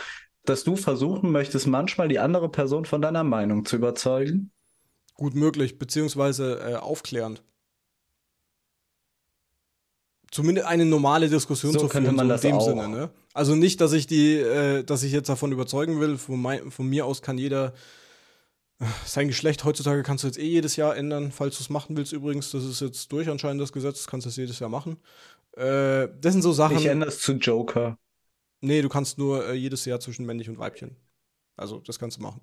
dass 0.45 0.65
du 0.65 0.77
versuchen 0.77 1.31
möchtest, 1.33 1.67
manchmal 1.67 2.09
die 2.09 2.19
andere 2.19 2.49
Person 2.49 2.85
von 2.85 3.03
deiner 3.03 3.25
Meinung 3.25 3.65
zu 3.65 3.77
überzeugen? 3.77 4.53
gut 5.21 5.35
möglich, 5.35 5.79
beziehungsweise 5.79 6.59
äh, 6.61 6.75
aufklärend. 6.77 7.43
Zumindest 10.31 10.67
eine 10.67 10.87
normale 10.87 11.29
Diskussion 11.29 11.73
So 11.73 11.81
zu 11.81 11.89
führen, 11.89 12.05
könnte 12.05 12.17
man 12.17 12.27
so 12.27 12.33
das 12.33 12.45
in 12.45 12.51
dem 12.51 12.57
auch. 12.57 12.67
Sinne, 12.67 12.89
ne? 12.89 13.11
Also 13.35 13.55
nicht, 13.55 13.83
dass 13.83 13.93
ich 13.93 14.07
die, 14.07 14.37
äh, 14.37 14.83
dass 14.83 15.03
ich 15.03 15.13
jetzt 15.13 15.29
davon 15.29 15.53
überzeugen 15.53 16.01
will, 16.01 16.17
von, 16.17 16.41
mein, 16.41 16.71
von 16.71 16.89
mir 16.89 17.05
aus 17.05 17.21
kann 17.21 17.37
jeder 17.37 17.75
äh, 18.81 18.87
sein 19.05 19.29
Geschlecht 19.29 19.65
heutzutage 19.65 20.03
kannst 20.03 20.25
du 20.25 20.29
jetzt 20.29 20.39
eh 20.39 20.47
jedes 20.47 20.77
Jahr 20.77 20.97
ändern, 20.97 21.33
falls 21.33 21.59
du 21.59 21.65
es 21.65 21.69
machen 21.69 21.99
willst 21.99 22.13
übrigens. 22.13 22.51
Das 22.51 22.65
ist 22.65 22.81
jetzt 22.81 23.13
durch 23.13 23.29
anscheinend 23.29 23.61
das 23.61 23.73
Gesetz, 23.73 24.07
kannst 24.07 24.25
du 24.25 24.31
es 24.31 24.37
jedes 24.37 24.59
Jahr 24.59 24.71
machen. 24.71 24.97
Äh, 25.53 26.09
das 26.19 26.33
sind 26.33 26.41
so 26.41 26.53
Sachen. 26.53 26.79
Ich 26.79 26.87
ändere 26.87 27.11
es 27.11 27.21
zu 27.21 27.33
Joker. 27.33 27.99
Nee, 28.61 28.83
du 28.83 28.89
kannst 28.89 29.19
nur 29.19 29.49
äh, 29.49 29.55
jedes 29.55 29.85
Jahr 29.85 30.01
zwischen 30.01 30.27
männlich 30.27 30.49
und 30.49 30.59
Weibchen. 30.59 30.97
Also, 31.57 31.81
das 31.81 31.99
kannst 31.99 32.19
du 32.19 32.23
machen. 32.23 32.41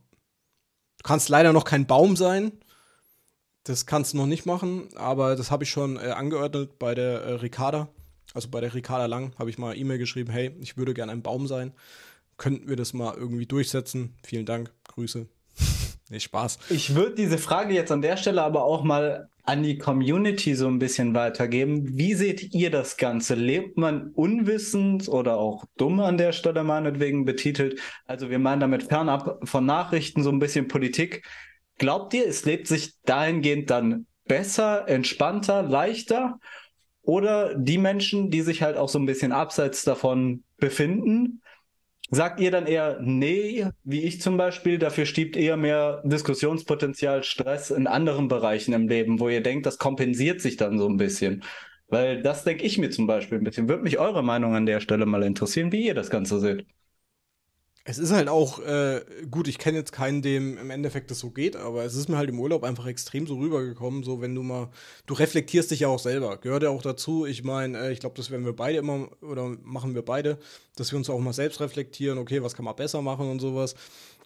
Du 0.97 1.03
kannst 1.03 1.29
leider 1.29 1.53
noch 1.53 1.63
kein 1.63 1.85
Baum 1.85 2.15
sein. 2.15 2.51
Das 3.63 3.85
kannst 3.85 4.13
du 4.13 4.17
noch 4.17 4.25
nicht 4.25 4.45
machen, 4.45 4.87
aber 4.95 5.35
das 5.35 5.51
habe 5.51 5.65
ich 5.65 5.69
schon 5.69 5.97
äh, 5.97 6.11
angeordnet 6.11 6.79
bei 6.79 6.95
der 6.95 7.21
äh, 7.21 7.33
Ricarda. 7.33 7.89
Also 8.33 8.49
bei 8.49 8.61
der 8.61 8.73
Ricarda 8.73 9.07
Lang 9.07 9.33
habe 9.37 9.49
ich 9.49 9.57
mal 9.57 9.77
E-Mail 9.77 9.97
geschrieben, 9.97 10.31
hey, 10.31 10.55
ich 10.61 10.77
würde 10.77 10.93
gerne 10.93 11.11
ein 11.11 11.21
Baum 11.21 11.47
sein. 11.47 11.73
Könnten 12.37 12.69
wir 12.69 12.77
das 12.77 12.93
mal 12.93 13.15
irgendwie 13.15 13.45
durchsetzen? 13.45 14.15
Vielen 14.23 14.45
Dank, 14.45 14.71
Grüße. 14.85 15.27
nee, 16.09 16.19
Spaß. 16.19 16.59
Ich 16.69 16.95
würde 16.95 17.15
diese 17.15 17.37
Frage 17.37 17.73
jetzt 17.73 17.91
an 17.91 18.01
der 18.01 18.15
Stelle 18.15 18.41
aber 18.41 18.63
auch 18.63 18.83
mal 18.83 19.29
an 19.47 19.63
die 19.63 19.77
Community 19.77 20.55
so 20.55 20.67
ein 20.67 20.77
bisschen 20.77 21.13
weitergeben. 21.13 21.97
Wie 21.97 22.15
seht 22.15 22.53
ihr 22.53 22.69
das 22.69 22.97
Ganze? 22.97 23.33
Lebt 23.33 23.77
man 23.77 24.11
unwissend 24.11 25.07
oder 25.07 25.37
auch 25.37 25.63
dumm 25.77 26.01
an 26.01 26.17
der 26.17 26.33
Stelle 26.33 26.65
meinetwegen 26.65 27.23
betitelt? 27.23 27.79
Also 28.05 28.29
wir 28.29 28.39
meinen 28.39 28.59
damit 28.59 28.83
fernab 28.83 29.39
von 29.47 29.65
Nachrichten 29.65 30.21
so 30.21 30.31
ein 30.31 30.39
bisschen 30.39 30.67
Politik. 30.67 31.25
Glaubt 31.77 32.13
ihr, 32.13 32.27
es 32.27 32.43
lebt 32.43 32.67
sich 32.67 33.01
dahingehend 33.05 33.69
dann 33.69 34.05
besser, 34.25 34.89
entspannter, 34.89 35.63
leichter? 35.63 36.39
Oder 37.01 37.55
die 37.55 37.77
Menschen, 37.77 38.29
die 38.29 38.41
sich 38.41 38.61
halt 38.61 38.75
auch 38.75 38.89
so 38.89 38.99
ein 38.99 39.05
bisschen 39.05 39.31
abseits 39.31 39.85
davon 39.85 40.43
befinden, 40.57 41.41
Sagt 42.09 42.39
ihr 42.39 42.51
dann 42.51 42.67
eher, 42.67 42.99
nee, 43.01 43.65
wie 43.83 44.03
ich 44.03 44.21
zum 44.21 44.37
Beispiel, 44.37 44.77
dafür 44.77 45.05
stiebt 45.05 45.35
eher 45.35 45.57
mehr 45.57 46.01
Diskussionspotenzial, 46.05 47.23
Stress 47.23 47.69
in 47.69 47.85
anderen 47.85 48.29
Bereichen 48.29 48.73
im 48.73 48.87
Leben, 48.87 49.19
wo 49.19 49.27
ihr 49.27 49.43
denkt, 49.43 49.65
das 49.65 49.77
kompensiert 49.77 50.39
sich 50.39 50.55
dann 50.55 50.79
so 50.79 50.87
ein 50.87 50.97
bisschen? 50.97 51.43
Weil 51.89 52.21
das 52.21 52.43
denke 52.45 52.63
ich 52.65 52.77
mir 52.77 52.89
zum 52.91 53.07
Beispiel 53.07 53.37
ein 53.39 53.43
bisschen. 53.43 53.67
Würde 53.69 53.83
mich 53.83 53.99
eure 53.99 54.23
Meinung 54.23 54.55
an 54.55 54.65
der 54.65 54.79
Stelle 54.79 55.05
mal 55.05 55.23
interessieren, 55.23 55.71
wie 55.71 55.85
ihr 55.85 55.95
das 55.95 56.09
Ganze 56.09 56.39
seht. 56.39 56.65
Es 57.89 57.99
ist 57.99 58.11
halt 58.11 58.27
auch, 58.27 58.59
äh, 58.59 59.01
gut, 59.31 59.47
ich 59.47 59.59
kenne 59.59 59.77
jetzt 59.77 59.93
keinen, 59.93 60.21
dem 60.21 60.57
im 60.57 60.71
Endeffekt 60.71 61.09
das 61.09 61.19
so 61.19 61.29
geht, 61.29 61.55
aber 61.55 61.85
es 61.85 61.95
ist 61.95 62.09
mir 62.09 62.17
halt 62.17 62.29
im 62.29 62.37
Urlaub 62.37 62.65
einfach 62.65 62.85
extrem 62.85 63.25
so 63.25 63.37
rübergekommen, 63.37 64.03
so 64.03 64.19
wenn 64.19 64.35
du 64.35 64.43
mal, 64.43 64.69
du 65.05 65.13
reflektierst 65.13 65.71
dich 65.71 65.79
ja 65.79 65.87
auch 65.87 65.97
selber, 65.97 66.35
gehört 66.35 66.63
ja 66.63 66.69
auch 66.69 66.81
dazu. 66.81 67.25
Ich 67.25 67.45
meine, 67.45 67.79
äh, 67.79 67.93
ich 67.93 68.01
glaube, 68.01 68.17
das 68.17 68.29
werden 68.29 68.43
wir 68.43 68.53
beide 68.53 68.79
immer, 68.79 69.07
oder 69.21 69.55
machen 69.63 69.95
wir 69.95 70.01
beide, 70.01 70.37
dass 70.75 70.91
wir 70.91 70.97
uns 70.97 71.09
auch 71.09 71.17
mal 71.19 71.31
selbst 71.31 71.61
reflektieren, 71.61 72.17
okay, 72.17 72.43
was 72.43 72.55
kann 72.55 72.65
man 72.65 72.75
besser 72.75 73.01
machen 73.01 73.31
und 73.31 73.39
sowas. 73.39 73.73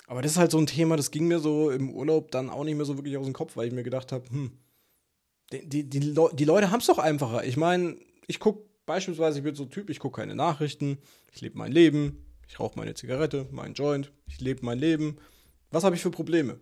Aber 0.08 0.24
das 0.24 0.32
ist 0.32 0.38
halt 0.40 0.50
so 0.50 0.58
ein 0.58 0.66
Thema, 0.66 0.98
das 0.98 1.12
ging 1.12 1.28
mir 1.28 1.38
so 1.38 1.70
im 1.70 1.92
Urlaub 1.92 2.32
dann 2.32 2.50
auch 2.50 2.64
nicht 2.64 2.78
mehr 2.78 2.86
so 2.86 2.98
wirklich 2.98 3.16
aus 3.16 3.26
dem 3.26 3.34
Kopf, 3.34 3.58
weil 3.58 3.68
ich 3.68 3.74
mir 3.74 3.84
gedacht 3.84 4.12
habe, 4.12 4.28
hm, 4.28 4.54
die, 5.52 5.70
die, 5.70 5.88
die, 5.88 6.00
Leu 6.00 6.30
die 6.34 6.46
Leute 6.46 6.72
haben 6.72 6.80
es 6.80 6.88
doch 6.88 6.98
einfacher. 6.98 7.44
Ich 7.44 7.58
meine, 7.58 7.96
ich 8.26 8.40
gucke 8.40 8.64
beispielsweise, 8.88 9.38
ich 9.38 9.44
bin 9.44 9.54
so 9.54 9.66
ein 9.66 9.70
Typ, 9.70 9.92
ich 9.92 10.00
gucke 10.00 10.20
keine 10.20 10.34
Nachrichten, 10.34 10.98
ich 11.32 11.42
lebe 11.42 11.60
mein 11.60 11.72
Leben, 11.72 12.26
ich 12.52 12.60
rauche 12.60 12.78
meine 12.78 12.94
Zigarette, 12.94 13.48
meinen 13.52 13.74
Joint, 13.76 14.12
ich 14.28 14.42
lebe 14.42 14.66
mein 14.66 14.78
Leben. 14.78 15.18
Was 15.72 15.86
habe 15.86 15.96
ich 15.96 16.02
für 16.02 16.12
Probleme? 16.12 16.60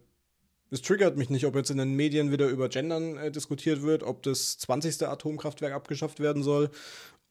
Es 0.69 0.83
triggert 0.83 1.17
mich 1.17 1.31
nicht, 1.31 1.45
ob 1.47 1.55
jetzt 1.55 1.71
in 1.71 1.77
den 1.79 1.95
Medien 1.95 2.31
wieder 2.31 2.47
über 2.47 2.69
Gendern 2.69 3.17
äh, 3.17 3.31
diskutiert 3.31 3.81
wird, 3.81 4.03
ob 4.03 4.21
das 4.21 4.59
20. 4.59 5.01
Atomkraftwerk 5.07 5.73
abgeschafft 5.73 6.19
werden 6.19 6.43
soll, 6.43 6.69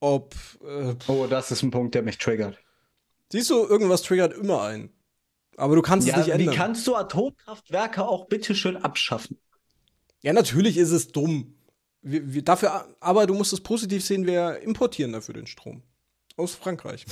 ob. 0.00 0.34
Äh, 0.66 0.96
Oh, 1.06 1.28
das 1.30 1.52
ist 1.52 1.62
ein 1.62 1.70
Punkt, 1.70 1.94
der 1.94 2.02
mich 2.02 2.18
triggert. 2.18 2.58
siehst 3.30 3.48
du, 3.50 3.64
irgendwas 3.64 4.02
triggert 4.02 4.32
immer 4.32 4.62
ein. 4.62 4.90
Aber 5.56 5.76
du 5.76 5.82
kannst 5.82 6.08
es 6.08 6.12
Ja, 6.12 6.18
nicht 6.18 6.26
wie 6.28 6.32
ändern. 6.32 6.54
kannst 6.56 6.84
du 6.88 6.96
Atomkraftwerke 6.96 8.04
auch 8.08 8.26
bitteschön 8.26 8.76
abschaffen? 8.76 9.38
ja, 10.20 10.32
natürlich 10.32 10.76
ist 10.76 10.90
es 10.90 11.08
dumm. 11.12 11.54
Wir, 12.02 12.32
wir, 12.34 12.42
dafür, 12.42 12.88
aber 12.98 13.26
du 13.28 13.34
musst 13.34 13.52
es 13.52 13.60
positiv 13.60 14.04
sehen, 14.04 14.26
wir 14.26 14.58
importieren 14.62 15.12
dafür 15.12 15.34
den 15.34 15.46
Strom. 15.46 15.84
Aus 16.36 16.56
Frankreich. 16.56 17.04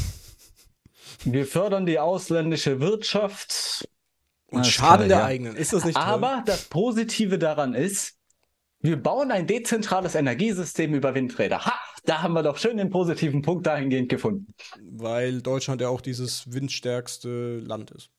Wir 1.25 1.47
fördern 1.47 1.87
die 1.87 1.99
ausländische 1.99 2.81
Wirtschaft. 2.81 3.89
Und 4.49 4.61
Alles 4.61 4.73
schaden 4.73 5.07
klar, 5.07 5.09
der 5.09 5.19
ja. 5.19 5.25
eigenen. 5.25 5.57
Ist 5.57 5.73
das 5.73 5.85
nicht 5.85 5.97
toll? 5.97 6.05
Aber 6.05 6.43
das 6.47 6.65
Positive 6.65 7.39
daran 7.39 7.75
ist, 7.75 8.15
wir 8.81 8.97
bauen 8.97 9.31
ein 9.31 9.47
dezentrales 9.47 10.15
Energiesystem 10.15 10.95
über 10.95 11.15
Windräder. 11.15 11.65
Ha! 11.65 11.73
Da 12.05 12.23
haben 12.23 12.35
wir 12.35 12.45
doch 12.45 12.57
schön 12.57 12.77
den 12.77 12.91
positiven 12.91 13.43
Punkt 13.43 13.67
dahingehend 13.67 14.09
gefunden. 14.09 14.55
Weil 14.81 15.43
Deutschland 15.43 15.81
ja 15.81 15.89
auch 15.89 16.01
dieses 16.01 16.53
windstärkste 16.53 17.59
Land 17.59 17.91
ist. 17.91 18.11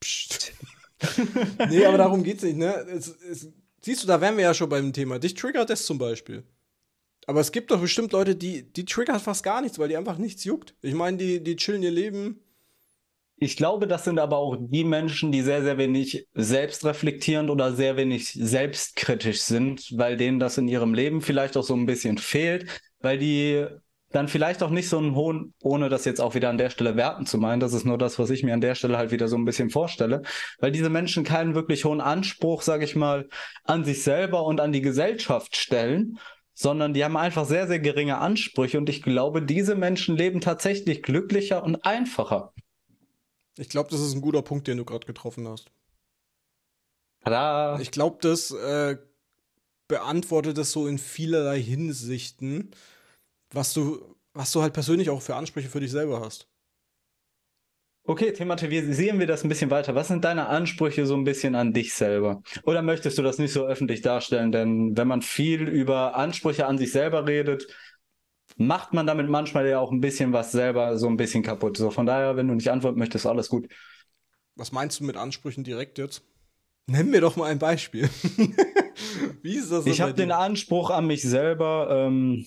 Psst. 0.00 0.52
nee, 1.68 1.84
aber 1.86 1.98
darum 1.98 2.24
geht's 2.24 2.42
nicht, 2.42 2.56
ne? 2.56 2.74
Es, 2.90 3.08
es, 3.08 3.48
siehst 3.80 4.02
du, 4.02 4.08
da 4.08 4.20
wären 4.20 4.36
wir 4.36 4.44
ja 4.44 4.54
schon 4.54 4.68
beim 4.68 4.92
Thema. 4.92 5.18
Dich 5.20 5.34
triggert 5.34 5.70
das 5.70 5.86
zum 5.86 5.98
Beispiel. 5.98 6.44
Aber 7.26 7.40
es 7.40 7.52
gibt 7.52 7.70
doch 7.70 7.80
bestimmt 7.80 8.12
Leute, 8.12 8.34
die, 8.34 8.62
die 8.62 8.84
triggert 8.84 9.20
fast 9.20 9.44
gar 9.44 9.60
nichts, 9.60 9.78
weil 9.78 9.88
die 9.88 9.96
einfach 9.96 10.18
nichts 10.18 10.44
juckt. 10.44 10.74
Ich 10.82 10.94
meine, 10.94 11.16
die, 11.16 11.42
die 11.42 11.56
chillen 11.56 11.82
ihr 11.82 11.90
Leben. 11.90 12.40
Ich 13.36 13.56
glaube, 13.56 13.86
das 13.86 14.04
sind 14.04 14.18
aber 14.18 14.36
auch 14.36 14.56
die 14.58 14.84
Menschen, 14.84 15.32
die 15.32 15.40
sehr, 15.40 15.62
sehr 15.62 15.78
wenig 15.78 16.26
selbstreflektierend 16.34 17.48
oder 17.48 17.72
sehr 17.72 17.96
wenig 17.96 18.32
selbstkritisch 18.32 19.40
sind, 19.40 19.96
weil 19.96 20.16
denen 20.18 20.38
das 20.38 20.58
in 20.58 20.68
ihrem 20.68 20.92
Leben 20.92 21.22
vielleicht 21.22 21.56
auch 21.56 21.62
so 21.62 21.74
ein 21.74 21.86
bisschen 21.86 22.18
fehlt, 22.18 22.66
weil 23.00 23.18
die 23.18 23.66
dann 24.10 24.28
vielleicht 24.28 24.62
auch 24.62 24.70
nicht 24.70 24.88
so 24.88 24.98
einen 24.98 25.14
hohen, 25.14 25.54
ohne 25.62 25.88
das 25.88 26.04
jetzt 26.04 26.20
auch 26.20 26.34
wieder 26.34 26.50
an 26.50 26.58
der 26.58 26.70
Stelle 26.70 26.96
werten 26.96 27.26
zu 27.26 27.38
meinen, 27.38 27.60
das 27.60 27.72
ist 27.72 27.86
nur 27.86 27.96
das, 27.96 28.18
was 28.18 28.30
ich 28.30 28.42
mir 28.42 28.54
an 28.54 28.60
der 28.60 28.74
Stelle 28.74 28.98
halt 28.98 29.12
wieder 29.12 29.28
so 29.28 29.36
ein 29.36 29.44
bisschen 29.44 29.70
vorstelle, 29.70 30.22
weil 30.58 30.72
diese 30.72 30.90
Menschen 30.90 31.24
keinen 31.24 31.54
wirklich 31.54 31.84
hohen 31.84 32.00
Anspruch, 32.00 32.62
sage 32.62 32.84
ich 32.84 32.96
mal, 32.96 33.28
an 33.64 33.84
sich 33.84 34.02
selber 34.02 34.44
und 34.44 34.60
an 34.60 34.72
die 34.72 34.80
Gesellschaft 34.80 35.56
stellen, 35.56 36.18
sondern 36.60 36.92
die 36.92 37.02
haben 37.02 37.16
einfach 37.16 37.46
sehr, 37.46 37.66
sehr 37.66 37.78
geringe 37.78 38.18
Ansprüche 38.18 38.76
und 38.76 38.90
ich 38.90 39.02
glaube, 39.02 39.40
diese 39.40 39.76
Menschen 39.76 40.14
leben 40.14 40.42
tatsächlich 40.42 41.02
glücklicher 41.02 41.64
und 41.64 41.86
einfacher. 41.86 42.52
Ich 43.56 43.70
glaube, 43.70 43.88
das 43.88 44.00
ist 44.00 44.12
ein 44.12 44.20
guter 44.20 44.42
Punkt, 44.42 44.68
den 44.68 44.76
du 44.76 44.84
gerade 44.84 45.06
getroffen 45.06 45.48
hast. 45.48 45.70
Tada. 47.24 47.80
Ich 47.80 47.90
glaube, 47.90 48.18
das 48.20 48.50
äh, 48.50 48.98
beantwortet 49.88 50.58
das 50.58 50.70
so 50.70 50.86
in 50.86 50.98
vielerlei 50.98 51.62
Hinsichten, 51.62 52.72
was 53.54 53.72
du, 53.72 54.14
was 54.34 54.52
du 54.52 54.60
halt 54.60 54.74
persönlich 54.74 55.08
auch 55.08 55.22
für 55.22 55.36
Ansprüche 55.36 55.70
für 55.70 55.80
dich 55.80 55.90
selber 55.90 56.20
hast. 56.20 56.46
Okay, 58.10 58.32
thematisieren 58.32 59.20
wir 59.20 59.28
das 59.28 59.44
ein 59.44 59.48
bisschen 59.48 59.70
weiter. 59.70 59.94
Was 59.94 60.08
sind 60.08 60.24
deine 60.24 60.48
Ansprüche 60.48 61.06
so 61.06 61.14
ein 61.14 61.22
bisschen 61.22 61.54
an 61.54 61.72
dich 61.72 61.94
selber? 61.94 62.42
Oder 62.64 62.82
möchtest 62.82 63.16
du 63.18 63.22
das 63.22 63.38
nicht 63.38 63.52
so 63.52 63.64
öffentlich 63.64 64.00
darstellen? 64.02 64.50
Denn 64.50 64.96
wenn 64.96 65.06
man 65.06 65.22
viel 65.22 65.68
über 65.68 66.16
Ansprüche 66.16 66.66
an 66.66 66.76
sich 66.76 66.90
selber 66.90 67.28
redet, 67.28 67.68
macht 68.56 68.94
man 68.94 69.06
damit 69.06 69.28
manchmal 69.28 69.68
ja 69.68 69.78
auch 69.78 69.92
ein 69.92 70.00
bisschen 70.00 70.32
was 70.32 70.50
selber 70.50 70.98
so 70.98 71.06
ein 71.06 71.16
bisschen 71.16 71.44
kaputt. 71.44 71.76
So 71.76 71.92
von 71.92 72.04
daher, 72.04 72.34
wenn 72.34 72.48
du 72.48 72.54
nicht 72.54 72.72
antworten 72.72 72.98
möchtest, 72.98 73.26
alles 73.26 73.48
gut. 73.48 73.68
Was 74.56 74.72
meinst 74.72 74.98
du 74.98 75.04
mit 75.04 75.16
Ansprüchen 75.16 75.62
direkt 75.62 75.96
jetzt? 75.98 76.24
Nenn 76.88 77.10
mir 77.10 77.20
doch 77.20 77.36
mal 77.36 77.48
ein 77.48 77.60
Beispiel. 77.60 78.10
Wie 79.42 79.54
ist 79.54 79.70
das? 79.70 79.86
Ich 79.86 80.00
habe 80.00 80.14
den 80.14 80.32
Anspruch 80.32 80.90
an 80.90 81.06
mich 81.06 81.22
selber, 81.22 82.08
ähm, 82.08 82.44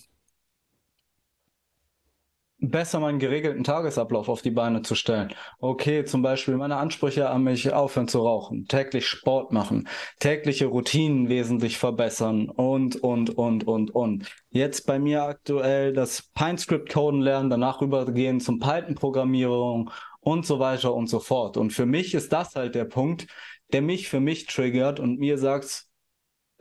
besser 2.74 3.00
meinen 3.00 3.20
geregelten 3.20 3.64
Tagesablauf 3.64 4.28
auf 4.28 4.42
die 4.42 4.50
Beine 4.50 4.82
zu 4.82 4.96
stellen. 4.96 5.32
Okay, 5.60 6.06
zum 6.06 6.24
Beispiel 6.24 6.58
meine 6.58 6.78
Ansprüche 6.78 7.30
an 7.30 7.44
mich 7.44 7.72
aufhören 7.72 8.08
zu 8.08 8.20
rauchen, 8.22 8.66
täglich 8.68 9.08
Sport 9.08 9.52
machen, 9.52 9.88
tägliche 10.20 10.66
Routinen 10.66 11.30
wesentlich 11.30 11.78
verbessern 11.78 12.50
und, 12.50 12.96
und, 12.96 13.30
und, 13.38 13.68
und, 13.68 13.92
und. 13.92 14.26
Jetzt 14.50 14.88
bei 14.88 14.98
mir 14.98 15.22
aktuell 15.22 15.94
das 15.94 16.24
PineScript-Coden 16.34 17.22
lernen, 17.22 17.52
danach 17.52 17.80
rübergehen 17.80 18.40
zum 18.40 18.58
Python-Programmierung 18.58 19.92
und 20.20 20.46
so 20.48 20.58
weiter 20.58 20.96
und 20.96 21.08
so 21.08 21.20
fort. 21.20 21.58
Und 21.58 21.74
für 21.74 21.86
mich 21.86 22.16
ist 22.16 22.34
das 22.34 22.56
halt 22.56 22.74
der 22.74 22.86
Punkt, 22.86 23.28
der 23.72 23.84
mich 23.84 24.10
für 24.10 24.20
mich 24.20 24.48
triggert 24.48 25.00
und 25.00 25.20
mir 25.20 25.38
sagt, 25.38 25.86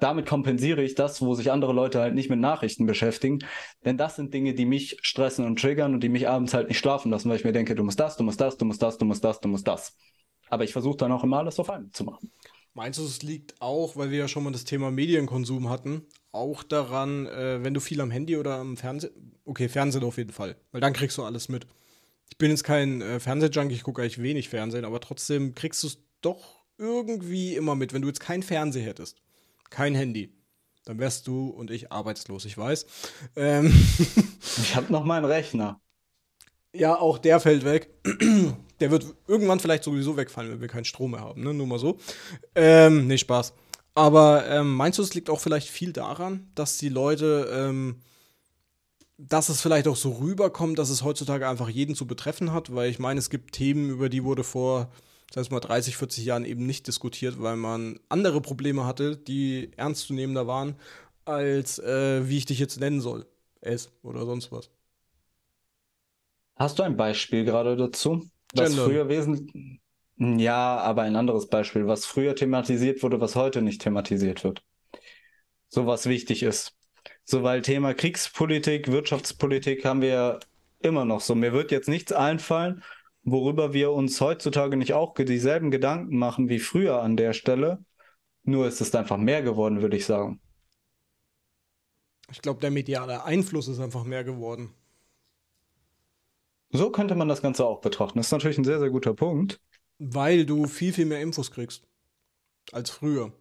damit 0.02 0.26
kompensiere 0.26 0.82
ich 0.82 0.94
das, 0.94 1.22
wo 1.22 1.34
sich 1.34 1.52
andere 1.52 1.72
Leute 1.72 2.00
halt 2.00 2.14
nicht 2.14 2.28
mit 2.28 2.40
Nachrichten 2.40 2.86
beschäftigen. 2.86 3.38
Denn 3.84 3.96
das 3.96 4.16
sind 4.16 4.34
Dinge, 4.34 4.52
die 4.54 4.66
mich 4.66 4.98
stressen 5.02 5.44
und 5.44 5.60
triggern 5.60 5.94
und 5.94 6.02
die 6.02 6.08
mich 6.08 6.28
abends 6.28 6.54
halt 6.54 6.68
nicht 6.68 6.78
schlafen 6.78 7.10
lassen, 7.10 7.28
weil 7.28 7.36
ich 7.36 7.44
mir 7.44 7.52
denke, 7.52 7.74
du 7.74 7.84
musst 7.84 8.00
das, 8.00 8.16
du 8.16 8.24
musst 8.24 8.40
das, 8.40 8.56
du 8.56 8.64
musst 8.64 8.82
das, 8.82 8.98
du 8.98 9.04
musst 9.04 9.22
das, 9.22 9.40
du 9.40 9.48
musst 9.48 9.68
das. 9.68 9.96
Aber 10.48 10.64
ich 10.64 10.72
versuche 10.72 10.96
dann 10.96 11.12
auch 11.12 11.22
immer 11.22 11.38
alles 11.38 11.60
auf 11.60 11.70
einmal 11.70 11.90
zu 11.92 12.04
machen. 12.04 12.32
Meinst 12.74 12.98
du, 12.98 13.04
es 13.04 13.22
liegt 13.22 13.60
auch, 13.60 13.96
weil 13.96 14.10
wir 14.10 14.18
ja 14.18 14.28
schon 14.28 14.42
mal 14.44 14.50
das 14.50 14.64
Thema 14.64 14.90
Medienkonsum 14.90 15.68
hatten, 15.68 16.06
auch 16.32 16.62
daran, 16.62 17.26
äh, 17.26 17.62
wenn 17.62 17.74
du 17.74 17.80
viel 17.80 18.00
am 18.00 18.10
Handy 18.10 18.36
oder 18.36 18.56
am 18.56 18.76
Fernsehen, 18.76 19.38
okay, 19.44 19.68
Fernsehen 19.68 20.04
auf 20.04 20.16
jeden 20.16 20.32
Fall, 20.32 20.56
weil 20.72 20.80
dann 20.80 20.94
kriegst 20.94 21.18
du 21.18 21.22
alles 21.22 21.48
mit. 21.48 21.66
Ich 22.30 22.38
bin 22.38 22.50
jetzt 22.50 22.64
kein 22.64 23.02
äh, 23.02 23.20
Fernsehjunkie, 23.20 23.74
ich 23.74 23.82
gucke 23.82 24.00
eigentlich 24.00 24.22
wenig 24.22 24.48
Fernsehen, 24.48 24.86
aber 24.86 25.00
trotzdem 25.00 25.54
kriegst 25.54 25.82
du 25.82 25.88
es 25.88 26.02
doch 26.22 26.64
irgendwie 26.78 27.54
immer 27.54 27.74
mit, 27.74 27.92
wenn 27.92 28.02
du 28.02 28.08
jetzt 28.08 28.20
keinen 28.20 28.42
Fernseher 28.42 28.86
hättest 28.86 29.22
kein 29.72 29.94
Handy. 29.94 30.32
Dann 30.84 30.98
wärst 30.98 31.26
du 31.26 31.48
und 31.48 31.70
ich 31.70 31.92
arbeitslos, 31.92 32.44
ich 32.44 32.56
weiß. 32.56 32.86
Ähm 33.36 33.66
ich 34.58 34.76
habe 34.76 34.92
noch 34.92 35.04
meinen 35.04 35.24
Rechner. 35.24 35.80
Ja, 36.74 36.98
auch 36.98 37.18
der 37.18 37.40
fällt 37.40 37.64
weg. 37.64 37.90
Der 38.80 38.90
wird 38.90 39.06
irgendwann 39.28 39.60
vielleicht 39.60 39.84
sowieso 39.84 40.16
wegfallen, 40.16 40.50
wenn 40.50 40.60
wir 40.60 40.66
keinen 40.66 40.84
Strom 40.84 41.12
mehr 41.12 41.20
haben, 41.20 41.44
ne? 41.44 41.54
Nur 41.54 41.68
mal 41.68 41.78
so. 41.78 41.98
Ähm, 42.56 43.06
nee, 43.06 43.16
Spaß. 43.16 43.52
Aber 43.94 44.44
ähm, 44.48 44.74
meinst 44.74 44.98
du, 44.98 45.02
es 45.02 45.14
liegt 45.14 45.30
auch 45.30 45.38
vielleicht 45.38 45.68
viel 45.68 45.92
daran, 45.92 46.50
dass 46.56 46.78
die 46.78 46.88
Leute, 46.88 47.48
ähm, 47.52 48.00
dass 49.18 49.50
es 49.50 49.60
vielleicht 49.60 49.86
auch 49.86 49.94
so 49.94 50.14
rüberkommt, 50.14 50.80
dass 50.80 50.90
es 50.90 51.04
heutzutage 51.04 51.46
einfach 51.46 51.68
jeden 51.68 51.94
zu 51.94 52.08
betreffen 52.08 52.52
hat? 52.52 52.74
Weil 52.74 52.90
ich 52.90 52.98
meine, 52.98 53.20
es 53.20 53.30
gibt 53.30 53.52
Themen, 53.52 53.88
über 53.88 54.08
die 54.08 54.24
wurde 54.24 54.42
vor 54.42 54.90
das 55.32 55.44
heißt 55.44 55.50
mal 55.50 55.60
30, 55.60 55.96
40 55.96 56.26
Jahren 56.26 56.44
eben 56.44 56.66
nicht 56.66 56.86
diskutiert, 56.86 57.40
weil 57.40 57.56
man 57.56 57.98
andere 58.10 58.42
Probleme 58.42 58.84
hatte, 58.84 59.16
die 59.16 59.70
ernstzunehmender 59.76 60.46
waren, 60.46 60.76
als 61.24 61.78
äh, 61.78 62.28
wie 62.28 62.36
ich 62.36 62.44
dich 62.44 62.58
jetzt 62.58 62.78
nennen 62.80 63.00
soll. 63.00 63.26
Es 63.62 63.90
oder 64.02 64.26
sonst 64.26 64.52
was. 64.52 64.70
Hast 66.56 66.78
du 66.78 66.82
ein 66.82 66.96
Beispiel 66.96 67.44
gerade 67.44 67.76
dazu? 67.76 68.28
Was 68.54 68.68
Gender. 68.70 68.84
früher 68.84 69.08
wesentlich. 69.08 69.80
Ja, 70.18 70.76
aber 70.76 71.02
ein 71.02 71.16
anderes 71.16 71.48
Beispiel, 71.48 71.86
was 71.86 72.04
früher 72.04 72.36
thematisiert 72.36 73.02
wurde, 73.02 73.20
was 73.20 73.34
heute 73.34 73.62
nicht 73.62 73.80
thematisiert 73.80 74.44
wird. 74.44 74.62
So 75.68 75.86
was 75.86 76.06
wichtig 76.06 76.42
ist. 76.42 76.76
So, 77.24 77.42
weil 77.42 77.62
Thema 77.62 77.94
Kriegspolitik, 77.94 78.88
Wirtschaftspolitik 78.88 79.84
haben 79.84 80.02
wir 80.02 80.40
immer 80.80 81.04
noch 81.06 81.22
so. 81.22 81.34
Mir 81.34 81.52
wird 81.54 81.70
jetzt 81.70 81.88
nichts 81.88 82.12
einfallen, 82.12 82.82
worüber 83.22 83.72
wir 83.72 83.92
uns 83.92 84.20
heutzutage 84.20 84.76
nicht 84.76 84.94
auch 84.94 85.14
dieselben 85.14 85.70
Gedanken 85.70 86.16
machen 86.16 86.48
wie 86.48 86.58
früher 86.58 87.02
an 87.02 87.16
der 87.16 87.32
Stelle. 87.32 87.84
Nur 88.44 88.66
ist 88.66 88.80
es 88.80 88.94
einfach 88.94 89.18
mehr 89.18 89.42
geworden, 89.42 89.82
würde 89.82 89.96
ich 89.96 90.06
sagen. 90.06 90.40
Ich 92.30 92.42
glaube, 92.42 92.60
der 92.60 92.70
mediale 92.70 93.24
Einfluss 93.24 93.68
ist 93.68 93.78
einfach 93.78 94.04
mehr 94.04 94.24
geworden. 94.24 94.74
So 96.70 96.90
könnte 96.90 97.14
man 97.14 97.28
das 97.28 97.42
Ganze 97.42 97.66
auch 97.66 97.80
betrachten. 97.80 98.18
Das 98.18 98.26
ist 98.26 98.32
natürlich 98.32 98.58
ein 98.58 98.64
sehr, 98.64 98.80
sehr 98.80 98.90
guter 98.90 99.14
Punkt. 99.14 99.60
Weil 99.98 100.46
du 100.46 100.66
viel, 100.66 100.92
viel 100.92 101.04
mehr 101.04 101.20
Infos 101.20 101.50
kriegst 101.50 101.86
als 102.72 102.90
früher. 102.90 103.32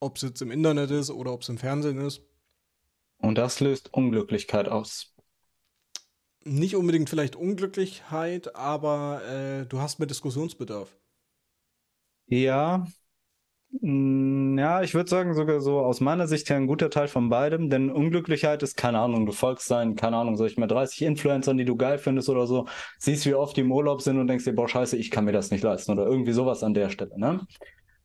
Ob 0.00 0.16
es 0.16 0.22
jetzt 0.22 0.40
im 0.40 0.50
Internet 0.50 0.90
ist 0.90 1.10
oder 1.10 1.32
ob 1.32 1.42
es 1.42 1.50
im 1.50 1.58
Fernsehen 1.58 1.98
ist. 1.98 2.22
Und 3.18 3.36
das 3.36 3.60
löst 3.60 3.92
Unglücklichkeit 3.92 4.68
aus 4.68 5.14
nicht 6.44 6.76
unbedingt 6.76 7.10
vielleicht 7.10 7.36
Unglücklichkeit, 7.36 8.54
aber 8.54 9.22
äh, 9.28 9.66
du 9.66 9.80
hast 9.80 9.98
mehr 9.98 10.06
Diskussionsbedarf. 10.08 10.96
Ja, 12.26 12.86
mm, 13.80 14.58
ja, 14.58 14.82
ich 14.82 14.94
würde 14.94 15.10
sagen, 15.10 15.34
sogar 15.34 15.60
so 15.60 15.80
aus 15.80 16.00
meiner 16.00 16.26
Sicht 16.28 16.50
her 16.50 16.56
ein 16.56 16.66
guter 16.68 16.90
Teil 16.90 17.08
von 17.08 17.28
beidem, 17.30 17.70
denn 17.70 17.90
Unglücklichkeit 17.90 18.62
ist, 18.62 18.76
keine 18.76 19.00
Ahnung, 19.00 19.26
du 19.26 19.32
folgst 19.32 19.68
sein, 19.68 19.96
keine 19.96 20.16
Ahnung, 20.18 20.36
sag 20.36 20.46
ich 20.46 20.58
mal, 20.58 20.68
30 20.68 21.02
Influencern, 21.02 21.58
die 21.58 21.64
du 21.64 21.76
geil 21.76 21.98
findest 21.98 22.28
oder 22.28 22.46
so, 22.46 22.66
siehst, 22.98 23.26
wie 23.26 23.34
oft 23.34 23.56
die 23.56 23.62
im 23.62 23.72
Urlaub 23.72 24.02
sind 24.02 24.18
und 24.18 24.28
denkst 24.28 24.44
dir, 24.44 24.54
boah, 24.54 24.68
scheiße, 24.68 24.96
ich 24.96 25.10
kann 25.10 25.24
mir 25.24 25.32
das 25.32 25.50
nicht 25.50 25.64
leisten 25.64 25.92
oder 25.92 26.06
irgendwie 26.06 26.32
sowas 26.32 26.62
an 26.62 26.74
der 26.74 26.90
Stelle, 26.90 27.18
ne? 27.18 27.46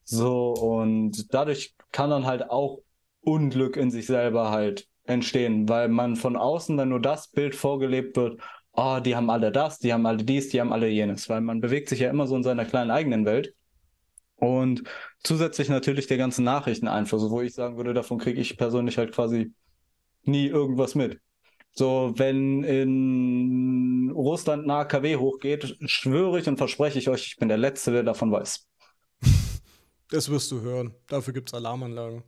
So, 0.04 0.54
und 0.54 1.34
dadurch 1.34 1.76
kann 1.92 2.12
dann 2.12 2.26
halt 2.26 2.50
auch 2.50 2.80
Unglück 3.22 3.76
in 3.78 3.92
sich 3.92 4.06
selber 4.06 4.52
halt 4.52 4.88
entstehen, 5.06 5.70
weil 5.70 5.88
man 5.90 6.16
von 6.16 6.36
außen 6.36 6.78
dann 6.78 6.90
nur 6.90 7.02
das 7.02 7.30
Bild 7.30 7.56
vorgelebt 7.56 8.18
wird, 8.18 8.42
oh, 8.74 9.00
die 9.00 9.16
haben 9.16 9.30
alle 9.30 9.52
das, 9.52 9.80
die 9.80 9.94
haben 9.94 10.06
alle 10.06 10.24
dies, 10.24 10.50
die 10.50 10.60
haben 10.60 10.74
alle 10.74 10.88
jenes, 10.88 11.30
weil 11.30 11.42
man 11.42 11.62
bewegt 11.62 11.90
sich 11.90 12.00
ja 12.00 12.10
immer 12.10 12.28
so 12.28 12.36
in 12.36 12.44
seiner 12.44 12.66
kleinen 12.66 12.92
eigenen 12.92 13.26
Welt. 13.26 13.54
Und 14.38 14.84
zusätzlich 15.24 15.70
natürlich 15.70 16.08
der 16.08 16.18
ganze 16.18 16.44
Nachrichteneinfluss, 16.44 17.30
wo 17.30 17.42
ich 17.42 17.54
sagen 17.54 17.78
würde, 17.78 17.94
davon 17.94 18.20
kriege 18.20 18.42
ich 18.42 18.58
persönlich 18.58 18.98
halt 18.98 19.14
quasi 19.14 19.54
nie 20.24 20.48
irgendwas 20.48 20.96
mit. 20.96 21.20
So, 21.72 22.14
wenn 22.16 22.64
in 22.64 24.12
Russland 24.14 24.66
ein 24.66 24.72
AKW 24.72 25.18
hochgeht, 25.18 25.78
schwöre 25.86 26.40
ich 26.40 26.48
und 26.48 26.58
verspreche 26.58 27.00
ich 27.00 27.10
euch, 27.10 27.28
ich 27.28 27.38
bin 27.38 27.50
der 27.50 27.58
Letzte, 27.58 27.92
der 27.92 28.04
davon 28.04 28.32
weiß. 28.32 28.66
Das 30.10 30.30
wirst 30.30 30.52
du 30.52 30.62
hören. 30.62 30.94
Dafür 31.08 31.34
gibt 31.34 31.50
es 31.50 31.54
Alarmanlagen. 31.54 32.24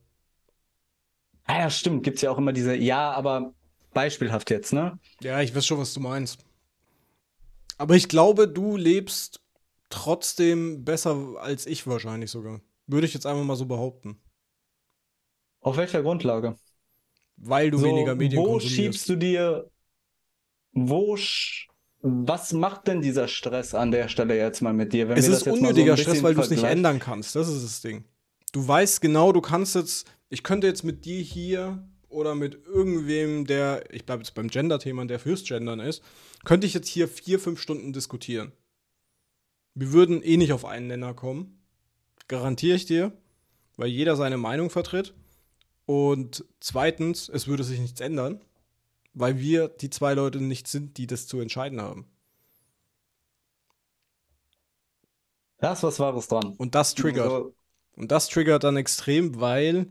Ah 1.48 1.60
ja, 1.60 1.70
stimmt, 1.70 2.04
gibt 2.04 2.18
es 2.18 2.22
ja 2.22 2.32
auch 2.32 2.38
immer 2.38 2.54
diese, 2.54 2.76
ja, 2.76 3.12
aber 3.12 3.54
beispielhaft 3.94 4.50
jetzt, 4.52 4.74
ne? 4.74 5.00
Ja, 5.22 5.42
ich 5.42 5.56
weiß 5.56 5.66
schon, 5.66 5.80
was 5.80 5.94
du 5.94 6.02
meinst. 6.02 6.46
Aber 7.78 7.96
ich 7.96 8.10
glaube, 8.10 8.48
du 8.48 8.76
lebst 8.76 9.42
trotzdem 9.90 10.84
besser 10.84 11.36
als 11.40 11.66
ich 11.66 11.88
wahrscheinlich 11.88 12.32
sogar. 12.32 12.62
Würde 12.86 13.08
ich 13.08 13.14
jetzt 13.14 13.26
einfach 13.26 13.44
mal 13.44 13.56
so 13.56 13.66
behaupten. 13.66 14.20
Auf 15.62 15.78
welcher 15.78 16.02
Grundlage? 16.02 16.58
Weil 17.38 17.72
du 17.72 17.78
so, 17.78 17.86
weniger 17.86 18.16
Medien 18.16 18.44
Wo 18.44 18.60
schiebst 18.60 19.08
du 19.10 19.16
dir, 19.16 19.70
wo, 20.74 21.18
was 22.02 22.54
macht 22.54 22.88
denn 22.88 23.02
dieser 23.02 23.28
Stress 23.28 23.74
an 23.74 23.92
der 23.92 24.10
Stelle 24.10 24.36
jetzt 24.36 24.62
mal 24.62 24.74
mit 24.74 24.92
dir? 24.92 25.10
es 25.12 25.28
ist 25.28 25.48
unnötiger 25.48 25.96
so 25.96 26.04
Stress, 26.04 26.24
weil 26.24 26.36
du 26.36 26.42
es 26.42 26.50
nicht 26.50 26.64
ändern 26.64 27.00
kannst. 27.00 27.36
Das 27.36 27.48
ist 27.48 27.64
das 27.64 27.82
Ding. 27.82 28.06
Du 28.54 28.68
weißt 28.68 29.02
genau, 29.02 29.32
du 29.32 29.42
kannst 29.42 29.76
jetzt 29.76 30.08
ich 30.30 30.44
könnte 30.44 30.68
jetzt 30.68 30.84
mit 30.84 31.06
dir 31.06 31.22
hier 31.22 31.88
oder 32.10 32.36
mit 32.36 32.66
irgendwem, 32.66 33.46
der, 33.46 33.94
ich 33.94 34.06
bleibe 34.06 34.24
jetzt 34.24 34.34
beim 34.34 34.48
Gender-Thema, 34.48 35.06
der 35.06 35.20
fürs 35.20 35.44
Gendern 35.44 35.80
ist, 35.80 36.04
könnte 36.46 36.68
ich 36.68 36.74
jetzt 36.74 36.88
hier 36.88 37.08
vier, 37.08 37.40
fünf 37.40 37.62
Stunden 37.62 37.94
diskutieren. 37.94 38.52
Wir 39.74 39.92
würden 39.92 40.24
eh 40.24 40.38
nicht 40.38 40.54
auf 40.54 40.66
einen 40.66 40.88
Nenner 40.88 41.14
kommen. 41.14 41.62
Garantiere 42.28 42.76
ich 42.76 42.86
dir, 42.86 43.12
weil 43.76 43.90
jeder 43.90 44.16
seine 44.16 44.38
Meinung 44.38 44.70
vertritt. 44.70 45.14
Und 45.86 46.44
zweitens, 46.60 47.30
es 47.30 47.48
würde 47.48 47.64
sich 47.64 47.80
nichts 47.80 48.02
ändern, 48.02 48.42
weil 49.14 49.40
wir 49.40 49.68
die 49.68 49.90
zwei 49.90 50.14
Leute 50.14 50.42
nicht 50.42 50.68
sind, 50.68 50.98
die 50.98 51.08
das 51.08 51.28
zu 51.28 51.40
entscheiden 51.40 51.80
haben. 51.80 52.06
Da 55.60 55.74
ist 55.74 55.84
was 55.84 56.00
Wahres 56.00 56.28
dran. 56.28 56.54
Und 56.58 56.76
das 56.76 56.94
triggert. 56.94 57.30
So. 57.30 57.56
Und 57.96 58.12
das 58.12 58.30
triggert 58.30 58.64
dann 58.64 58.78
extrem, 58.78 59.40
weil 59.40 59.88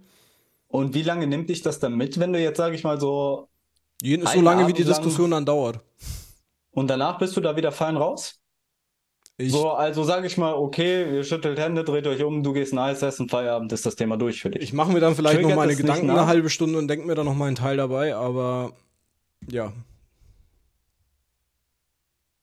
Und 0.77 0.93
wie 0.95 1.03
lange 1.03 1.27
nimmt 1.27 1.49
dich 1.49 1.63
das 1.63 1.79
dann 1.79 1.95
mit, 1.97 2.21
wenn 2.21 2.33
du 2.35 2.39
jetzt, 2.39 2.59
sage 2.59 2.75
ich 2.75 2.85
mal, 2.85 3.01
so 3.01 3.49
jeden 4.03 4.27
so 4.27 4.41
lange, 4.43 4.67
wie 4.69 4.75
die 4.75 4.83
Abend 4.83 4.91
Diskussion 4.91 5.31
dann 5.31 5.47
dauert. 5.47 5.81
und 6.73 6.89
danach 6.89 7.19
bist 7.19 7.37
du 7.37 7.41
da 7.41 7.57
wieder 7.57 7.73
fein 7.73 7.97
raus? 7.97 8.41
Ich, 9.39 9.53
So, 9.53 9.71
also 9.71 10.05
sage 10.05 10.27
ich 10.27 10.37
mal, 10.39 10.55
okay, 10.55 11.17
ihr 11.17 11.25
schüttelt 11.25 11.59
Hände, 11.59 11.85
dreht 11.85 12.07
euch 12.07 12.23
um, 12.23 12.43
du 12.43 12.53
gehst 12.53 12.73
ein 12.75 12.79
Eis 12.79 13.03
essen, 13.03 13.29
Feierabend 13.29 13.73
ist 13.73 13.87
das 13.87 13.97
Thema 13.97 14.17
durch 14.19 14.41
für 14.43 14.51
dich. 14.51 14.63
ich 14.63 14.73
mache 14.73 14.93
mir 14.93 15.01
dann 15.01 15.15
vielleicht 15.15 15.43
noch 15.43 15.51
Triggert 15.51 15.57
meine 15.57 15.73
das 15.73 15.79
nicht 15.83 15.87
Gedanken 15.95 16.11
eine 16.11 16.27
halbe 16.27 16.51
Stunde 16.51 16.79
und 16.79 16.89
denke 16.89 17.07
mir 17.07 17.15
dann 17.15 17.27
noch 17.27 17.35
mal 17.35 17.47
einen 17.47 17.57
Teil 17.57 17.77
dabei, 17.79 18.15
aber 18.15 18.73
ja. 19.51 19.73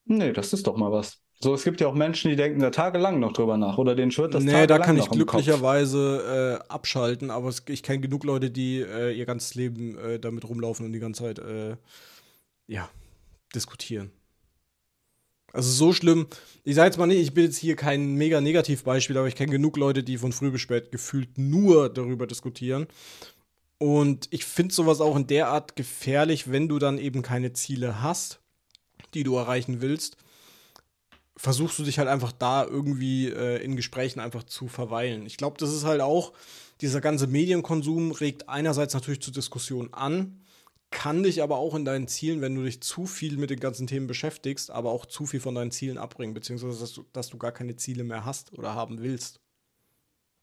Nee, 0.06 0.32
das 0.34 0.54
ist 0.54 0.68
doch 0.68 0.78
mal 0.78 0.92
was. 0.92 1.23
So, 1.44 1.54
es 1.54 1.64
gibt 1.64 1.82
ja 1.82 1.88
auch 1.88 1.94
Menschen, 1.94 2.30
die 2.30 2.38
denken 2.38 2.62
da 2.62 2.70
tagelang 2.70 3.20
noch 3.20 3.34
drüber 3.34 3.58
nach 3.58 3.78
oder 3.78 3.96
denen 3.96 4.12
schwirrt 4.12 4.34
das 4.34 4.44
nee, 4.44 4.66
da 4.66 4.80
kann 4.80 4.98
ich 4.98 5.10
glücklicherweise 5.10 6.62
äh, 6.64 6.72
abschalten, 6.72 7.30
aber 7.30 7.50
es, 7.50 7.64
ich 7.68 7.84
kenne 7.84 8.00
genug 8.00 8.24
Leute, 8.24 8.50
die 8.50 8.80
äh, 8.80 9.12
ihr 9.12 9.26
ganzes 9.26 9.54
Leben 9.54 9.98
äh, 9.98 10.20
damit 10.20 10.48
rumlaufen 10.48 10.86
und 10.86 10.94
die 10.94 11.00
ganze 11.00 11.24
Zeit 11.24 11.40
äh, 11.40 11.76
ja, 12.68 12.90
diskutieren. 13.54 14.12
Also 15.52 15.70
so 15.70 15.94
schlimm. 15.94 16.28
Ich 16.64 16.76
sage 16.76 16.88
jetzt 16.88 16.98
mal 16.98 17.06
nicht, 17.06 17.20
ich 17.20 17.34
bin 17.34 17.44
jetzt 17.44 17.58
hier 17.58 17.76
kein 17.76 18.16
mega 18.16 18.42
Negativbeispiel, 18.42 19.18
aber 19.18 19.28
ich 19.28 19.36
kenne 19.36 19.52
genug 19.52 19.78
Leute, 19.78 20.02
die 20.02 20.18
von 20.18 20.32
früh 20.32 20.50
bis 20.50 20.62
spät 20.62 20.92
gefühlt 20.92 21.38
nur 21.38 21.90
darüber 21.90 22.26
diskutieren. 22.26 22.88
Und 23.78 24.28
ich 24.32 24.46
finde 24.46 24.74
sowas 24.74 25.02
auch 25.02 25.16
in 25.18 25.28
der 25.28 25.50
Art 25.50 25.76
gefährlich, 25.76 26.50
wenn 26.50 26.70
du 26.70 26.80
dann 26.80 26.98
eben 26.98 27.22
keine 27.22 27.54
Ziele 27.54 28.02
hast, 28.02 28.40
die 29.14 29.24
du 29.24 29.36
erreichen 29.36 29.82
willst. 29.82 30.16
Versuchst 31.36 31.80
du 31.80 31.84
dich 31.84 31.98
halt 31.98 32.08
einfach 32.08 32.32
da 32.32 32.66
irgendwie 32.66 33.28
äh, 33.28 33.64
in 33.64 33.76
Gesprächen 33.76 34.20
einfach 34.20 34.44
zu 34.44 34.68
verweilen. 34.68 35.26
Ich 35.26 35.38
glaube, 35.38 35.58
das 35.58 35.74
ist 35.74 35.84
halt 35.84 36.02
auch, 36.02 36.34
dieser 36.82 37.02
ganze 37.02 37.28
Medienkonsum 37.28 38.12
regt 38.12 38.50
einerseits 38.50 38.94
natürlich 38.94 39.22
zur 39.22 39.34
Diskussion 39.34 39.94
an, 39.94 40.44
kann 40.92 41.24
dich 41.24 41.42
aber 41.42 41.58
auch 41.58 41.76
in 41.76 41.86
deinen 41.86 42.08
Zielen, 42.08 42.42
wenn 42.42 42.56
du 42.56 42.64
dich 42.64 42.82
zu 42.82 43.06
viel 43.06 43.38
mit 43.38 43.50
den 43.50 43.60
ganzen 43.60 43.88
Themen 43.88 44.06
beschäftigst, 44.06 44.70
aber 44.70 44.92
auch 44.92 45.06
zu 45.06 45.26
viel 45.26 45.40
von 45.40 45.56
deinen 45.56 45.72
Zielen 45.72 45.98
abbringen, 45.98 46.34
beziehungsweise 46.34 46.80
dass 46.80 46.94
du, 46.94 47.04
dass 47.14 47.30
du 47.30 47.38
gar 47.38 47.52
keine 47.52 47.76
Ziele 47.76 48.04
mehr 48.04 48.26
hast 48.26 48.54
oder 48.58 48.76
haben 48.76 49.02
willst. 49.02 49.40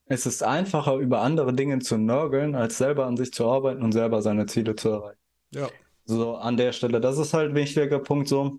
Es 0.06 0.26
ist 0.26 0.42
einfacher, 0.42 0.96
über 0.96 1.20
andere 1.20 1.54
Dinge 1.54 1.78
zu 1.78 1.96
nörgeln, 1.96 2.56
als 2.56 2.78
selber 2.78 3.06
an 3.06 3.16
sich 3.16 3.32
zu 3.32 3.48
arbeiten 3.48 3.82
und 3.82 3.92
selber 3.92 4.22
seine 4.22 4.46
Ziele 4.46 4.74
zu 4.74 4.88
erreichen. 4.88 5.20
Ja. 5.52 5.68
So 6.04 6.34
an 6.36 6.56
der 6.56 6.72
Stelle, 6.72 7.00
das 7.00 7.16
ist 7.18 7.32
halt 7.32 7.50
ein 7.50 7.54
wichtiger 7.54 8.00
Punkt 8.00 8.26
so. 8.26 8.58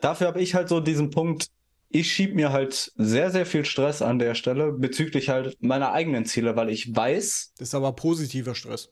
Dafür 0.00 0.28
habe 0.28 0.40
ich 0.40 0.54
halt 0.54 0.68
so 0.68 0.80
diesen 0.80 1.10
Punkt, 1.10 1.48
ich 1.90 2.12
schieb 2.12 2.34
mir 2.34 2.52
halt 2.52 2.92
sehr, 2.96 3.30
sehr 3.30 3.46
viel 3.46 3.64
Stress 3.64 4.02
an 4.02 4.18
der 4.18 4.34
Stelle 4.34 4.72
bezüglich 4.72 5.28
halt 5.30 5.56
meiner 5.62 5.92
eigenen 5.92 6.24
Ziele, 6.26 6.54
weil 6.56 6.70
ich 6.70 6.94
weiß, 6.94 7.52
Das 7.58 7.68
ist 7.68 7.74
aber 7.74 7.92
positiver 7.92 8.54
Stress. 8.54 8.90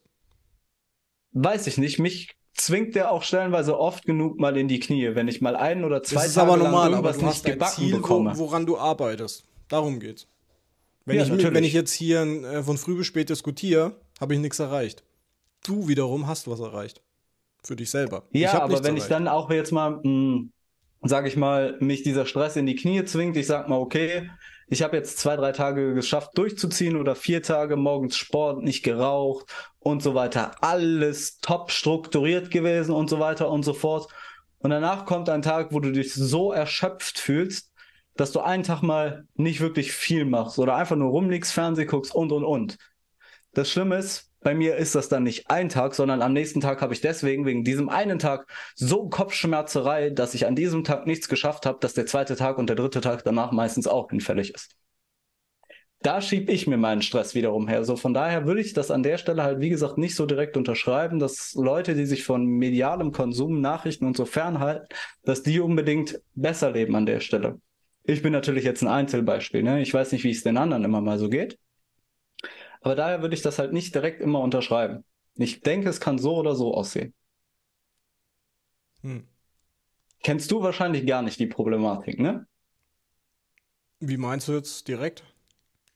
weiß 1.33 1.67
ich 1.67 1.79
nicht, 1.79 1.99
mich 1.99 2.35
zwingt 2.55 2.95
der 2.95 3.13
auch 3.13 3.23
stellenweise 3.23 3.79
oft 3.79 4.05
genug 4.07 4.39
mal 4.41 4.57
in 4.57 4.67
die 4.69 4.81
Knie, 4.81 5.15
wenn 5.15 5.29
ich 5.29 5.41
mal 5.43 5.57
ein 5.57 5.85
oder 5.85 6.03
zwei 6.03 6.17
Das 6.17 6.29
ist 6.29 6.35
Tage 6.35 6.47
aber 6.53 6.57
lang 6.57 6.73
normal, 6.73 6.95
aber 6.95 7.11
irgendwas 7.11 7.19
du 7.19 7.25
nicht 7.27 7.35
hast 7.35 7.47
ein 7.47 7.53
gebacken 7.53 7.75
Ziel, 7.85 7.93
bekomme. 7.97 8.39
woran 8.39 8.65
du 8.67 8.79
arbeitest. 8.79 9.45
Darum 9.69 10.01
geht's. 10.01 10.27
Wenn, 11.05 11.17
Ja, 11.17 11.23
ich, 11.25 11.29
natürlich. 11.29 11.55
wenn 11.55 11.65
ich 11.65 11.73
jetzt 11.75 11.93
hier 11.93 12.23
äh, 12.23 12.63
von 12.63 12.79
früh 12.79 12.97
bis 12.97 13.07
spät 13.07 13.29
diskutiere, 13.29 14.01
habe 14.21 14.35
ich 14.35 14.41
nichts 14.41 14.59
erreicht. 14.59 15.05
Du 15.65 15.87
wiederum 15.87 16.27
hast 16.27 16.49
was 16.49 16.61
erreicht. 16.61 17.03
Für 17.63 17.77
dich 17.77 17.91
selber. 17.91 18.25
ich 18.31 18.43
Ja, 18.43 18.61
aber 18.63 18.83
wenn 18.85 18.97
ich 18.97 19.03
erreicht. 19.05 19.11
dann 19.11 19.29
auch 19.29 19.51
jetzt 19.51 19.73
mal, 19.73 20.01
mh, 20.03 20.47
sag 21.03 21.27
ich 21.27 21.37
mal, 21.37 21.77
mich 21.81 22.03
dieser 22.03 22.27
Stress 22.27 22.57
in 22.57 22.67
die 22.67 22.77
Knie 22.77 23.05
zwingt, 23.05 23.37
ich 23.37 23.47
sag 23.47 23.69
mal, 23.69 23.79
okay, 23.79 24.31
ich 24.69 24.83
habe 24.83 24.97
jetzt 24.97 25.19
zwei, 25.19 25.37
drei 25.37 25.53
Tage 25.53 25.95
geschafft 25.95 26.37
durchzuziehen 26.37 26.97
oder 26.97 27.15
vier 27.15 27.43
Tage 27.43 27.77
morgens 27.77 28.17
Sport, 28.17 28.63
nicht 28.63 28.83
geraucht 28.83 29.47
und 29.79 30.03
so 30.03 30.15
weiter. 30.15 30.57
Alles 30.61 31.39
top 31.39 31.71
strukturiert 31.71 32.51
gewesen 32.51 32.93
und 32.93 33.09
so 33.09 33.21
weiter 33.21 33.49
und 33.49 33.63
so 33.63 33.75
fort. 33.75 34.11
Und 34.59 34.71
danach 34.71 35.07
kommt 35.07 35.29
ein 35.29 35.43
Tag, 35.43 35.73
wo 35.73 35.79
du 35.79 35.93
dich 35.93 36.13
so 36.13 36.51
erschöpft 36.51 37.19
fühlst, 37.19 37.73
dass 38.17 38.33
du 38.33 38.41
einen 38.41 38.65
Tag 38.65 38.83
mal 38.83 39.29
nicht 39.35 39.61
wirklich 39.61 39.93
viel 39.93 40.25
machst 40.25 40.59
oder 40.59 40.75
einfach 40.75 40.97
nur 40.97 41.11
rumliegst, 41.11 41.53
Fernseh 41.53 41.85
guckst 41.85 42.15
und 42.15 42.33
und 42.33 42.45
und. 42.45 42.79
Das 43.53 43.71
Schlimme 43.71 43.97
ist, 43.97 44.26
bei 44.47 44.55
mir 44.55 44.77
ist 44.77 44.95
das 44.95 45.09
dann 45.09 45.25
nicht 45.25 45.51
ein 45.51 45.69
Tag, 45.69 45.97
sondern 45.97 46.23
am 46.23 46.33
nächsten 46.33 46.61
Tag 46.61 46.81
habe 46.81 46.95
ich 46.95 47.01
deswegen, 47.01 47.47
wegen 47.47 47.65
diesem 47.65 47.89
einen 47.89 48.21
Tag, 48.21 48.47
so 48.77 49.09
Kopfschmerzerei, 49.09 50.11
dass 50.11 50.35
ich 50.35 50.47
an 50.47 50.55
diesem 50.55 50.85
Tag 50.85 51.05
nichts 51.05 51.29
geschafft 51.29 51.67
habe, 51.67 51.79
dass 51.81 51.95
der 51.95 52.07
zweite 52.07 52.37
Tag 52.37 52.57
und 52.57 52.69
der 52.69 52.77
dritte 52.77 53.01
Tag 53.01 53.25
danach 53.25 53.51
meistens 53.51 53.89
auch 53.89 54.09
hinfällig 54.09 54.55
ist. 54.55 54.77
Da 56.01 56.21
schiebe 56.21 56.53
ich 56.53 56.69
mir 56.69 56.77
meinen 56.77 57.03
Stress 57.03 57.35
wiederum 57.35 57.67
her. 57.67 57.85
So 57.85 57.97
von 57.97 58.15
daher 58.15 58.47
würde 58.47 58.61
ich 58.61 58.73
das 58.73 58.93
an 58.93 59.03
der 59.03 59.19
Stelle 59.19 59.43
halt, 59.43 59.59
wie 59.59 59.69
gesagt, 59.69 59.99
nicht 59.99 60.15
so 60.15 60.27
direkt 60.27 60.57
unterschreiben, 60.57 61.19
dass 61.19 61.55
Leute, 61.55 61.97
die 61.97 62.07
sich 62.07 62.23
von 62.23 62.47
medialem 62.47 63.11
Konsum, 63.11 63.61
Nachrichten 63.61 64.07
und 64.07 64.17
so 64.17 64.27
fernhalten, 64.27 64.87
dass 65.25 65.43
die 65.43 65.59
unbedingt 65.59 66.21
besser 66.37 66.71
leben 66.71 66.95
an 66.95 67.07
der 67.07 67.19
Stelle. 67.19 67.61
Ich 68.05 68.23
bin 68.23 68.33
natürlich 68.33 68.63
jetzt 68.63 68.83
ein 68.83 68.89
Einzelbeispiel, 68.89 69.65
ne? 69.65 69.83
Ich 69.83 69.93
weiß 69.93 70.13
nicht, 70.13 70.23
wie 70.23 70.31
es 70.31 70.45
den 70.45 70.57
anderen 70.57 70.85
immer 70.85 71.01
mal 71.01 71.19
so 71.19 71.29
geht. 71.29 71.59
Aber 72.87 72.95
daher 72.95 73.21
würde 73.21 73.35
ich 73.35 73.43
das 73.43 73.59
halt 73.59 73.73
nicht 73.73 73.97
direkt 73.97 74.21
immer 74.21 74.39
unterschreiben. 74.39 75.05
Ich 75.35 75.61
denke, 75.61 75.89
es 75.89 75.99
kann 75.99 76.19
so 76.19 76.37
oder 76.37 76.55
so 76.55 76.73
aussehen. 76.73 77.15
Hm. 79.01 79.27
Kennst 80.23 80.53
du 80.53 80.63
wahrscheinlich 80.63 81.05
gar 81.05 81.23
nicht 81.23 81.41
die 81.41 81.49
Problematik, 81.49 82.21
ne? 82.21 82.47
Wie 83.99 84.17
meinst 84.17 84.47
du 84.47 84.53
jetzt 84.53 84.87
direkt? 84.87 85.25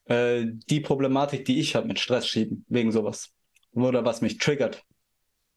Äh, 0.06 0.46
die 0.68 0.80
Problematik, 0.80 1.44
die 1.44 1.60
ich 1.60 1.76
habe 1.76 1.86
mit 1.86 2.00
Stress 2.00 2.26
schieben, 2.26 2.64
wegen 2.66 2.90
sowas. 2.90 3.30
Oder 3.70 4.04
was 4.04 4.20
mich 4.20 4.38
triggert. 4.38 4.82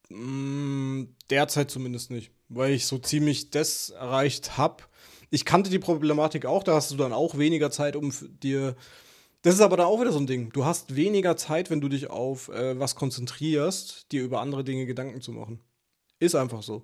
Mm, 0.09 1.05
derzeit 1.31 1.71
zumindest 1.71 2.11
nicht, 2.11 2.29
weil 2.47 2.73
ich 2.73 2.85
so 2.85 2.99
ziemlich 2.99 3.49
das 3.49 3.89
erreicht 3.89 4.59
habe. 4.59 4.83
Ich 5.31 5.45
kannte 5.45 5.71
die 5.71 5.79
Problematik 5.79 6.45
auch, 6.45 6.61
da 6.61 6.75
hast 6.75 6.91
du 6.91 6.95
dann 6.95 7.11
auch 7.11 7.39
weniger 7.39 7.71
Zeit, 7.71 7.95
um 7.95 8.13
dir. 8.43 8.75
Das 9.43 9.53
ist 9.55 9.61
aber 9.61 9.77
dann 9.77 9.85
auch 9.87 9.99
wieder 9.99 10.11
so 10.13 10.19
ein 10.19 10.25
Ding. 10.27 10.51
Du 10.51 10.65
hast 10.65 10.95
weniger 10.95 11.35
Zeit, 11.37 11.69
wenn 11.69 11.81
du 11.81 11.89
dich 11.89 12.09
auf 12.09 12.47
äh, 12.49 12.79
was 12.79 12.95
konzentrierst, 12.95 14.11
dir 14.11 14.23
über 14.23 14.39
andere 14.41 14.63
Dinge 14.63 14.85
Gedanken 14.85 15.21
zu 15.21 15.31
machen. 15.33 15.59
Ist 16.19 16.33
einfach 16.35 16.63
so. 16.63 16.83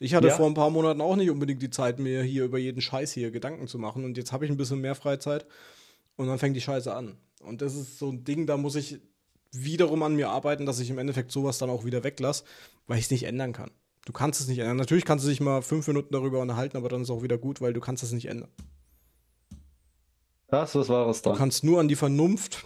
Ich 0.00 0.14
hatte 0.14 0.26
Ja. 0.28 0.36
vor 0.36 0.46
ein 0.46 0.54
paar 0.54 0.68
Monaten 0.70 1.00
auch 1.00 1.16
nicht 1.16 1.30
unbedingt 1.30 1.62
die 1.62 1.70
Zeit, 1.70 1.98
mir 1.98 2.22
hier 2.22 2.44
über 2.44 2.58
jeden 2.58 2.80
Scheiß 2.82 3.12
hier 3.12 3.30
Gedanken 3.30 3.68
zu 3.68 3.78
machen. 3.78 4.04
Und 4.04 4.16
jetzt 4.18 4.32
habe 4.32 4.44
ich 4.44 4.50
ein 4.50 4.56
bisschen 4.56 4.80
mehr 4.80 4.96
Freizeit 4.96 5.46
und 6.16 6.26
dann 6.26 6.38
fängt 6.38 6.56
die 6.56 6.60
Scheiße 6.60 6.92
an. 6.92 7.16
Und 7.40 7.62
das 7.62 7.74
ist 7.76 7.98
so 7.98 8.10
ein 8.10 8.24
Ding, 8.24 8.46
da 8.46 8.56
muss 8.56 8.74
ich 8.74 8.98
wiederum 9.52 10.02
an 10.02 10.16
mir 10.16 10.28
arbeiten, 10.28 10.66
dass 10.66 10.80
ich 10.80 10.90
im 10.90 10.98
Endeffekt 10.98 11.30
sowas 11.30 11.58
dann 11.58 11.70
auch 11.70 11.84
wieder 11.84 12.02
weglasse, 12.02 12.44
weil 12.88 12.98
ich 12.98 13.04
es 13.04 13.10
nicht 13.12 13.22
ändern 13.22 13.52
kann. 13.52 13.70
Du 14.04 14.12
kannst 14.12 14.40
es 14.40 14.48
nicht 14.48 14.58
ändern. 14.58 14.76
Natürlich 14.76 15.04
kannst 15.04 15.24
du 15.24 15.28
dich 15.28 15.40
mal 15.40 15.62
fünf 15.62 15.86
Minuten 15.86 16.12
darüber 16.12 16.40
unterhalten, 16.40 16.76
aber 16.76 16.88
dann 16.88 17.02
ist 17.02 17.10
auch 17.10 17.22
wieder 17.22 17.38
gut, 17.38 17.60
weil 17.60 17.72
du 17.72 17.80
kannst 17.80 18.02
es 18.02 18.10
nicht 18.12 18.26
ändern. 18.26 18.50
Das 20.48 20.74
ist 20.74 20.88
Wahres 20.88 21.22
Du 21.22 21.30
dran. 21.30 21.38
kannst 21.38 21.64
nur 21.64 21.80
an 21.80 21.88
die 21.88 21.96
Vernunft 21.96 22.64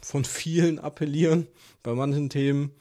von 0.00 0.24
vielen 0.24 0.78
appellieren, 0.78 1.46
bei 1.82 1.94
manchen 1.94 2.30
Themen. 2.30 2.72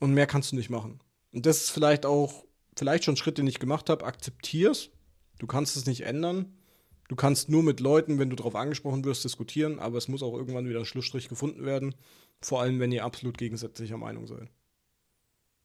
Und 0.00 0.14
mehr 0.14 0.26
kannst 0.26 0.52
du 0.52 0.56
nicht 0.56 0.70
machen. 0.70 1.00
Und 1.32 1.46
das 1.46 1.58
ist 1.64 1.70
vielleicht 1.70 2.06
auch, 2.06 2.44
vielleicht 2.76 3.04
schon 3.04 3.14
ein 3.14 3.18
Schritt, 3.18 3.38
den 3.38 3.46
ich 3.46 3.58
gemacht 3.58 3.90
habe, 3.90 4.04
akzeptier's. 4.04 4.90
Du 5.38 5.46
kannst 5.46 5.76
es 5.76 5.86
nicht 5.86 6.02
ändern. 6.02 6.56
Du 7.08 7.16
kannst 7.16 7.48
nur 7.48 7.62
mit 7.62 7.80
Leuten, 7.80 8.18
wenn 8.18 8.30
du 8.30 8.36
darauf 8.36 8.56
angesprochen 8.56 9.04
wirst, 9.04 9.24
diskutieren, 9.24 9.78
aber 9.78 9.96
es 9.96 10.08
muss 10.08 10.22
auch 10.22 10.34
irgendwann 10.34 10.68
wieder 10.68 10.80
ein 10.80 10.86
Schlussstrich 10.86 11.28
gefunden 11.28 11.64
werden. 11.64 11.94
Vor 12.40 12.60
allem, 12.60 12.80
wenn 12.80 12.92
ihr 12.92 13.04
absolut 13.04 13.38
gegensätzlicher 13.38 13.96
Meinung 13.96 14.26
seid. 14.26 14.50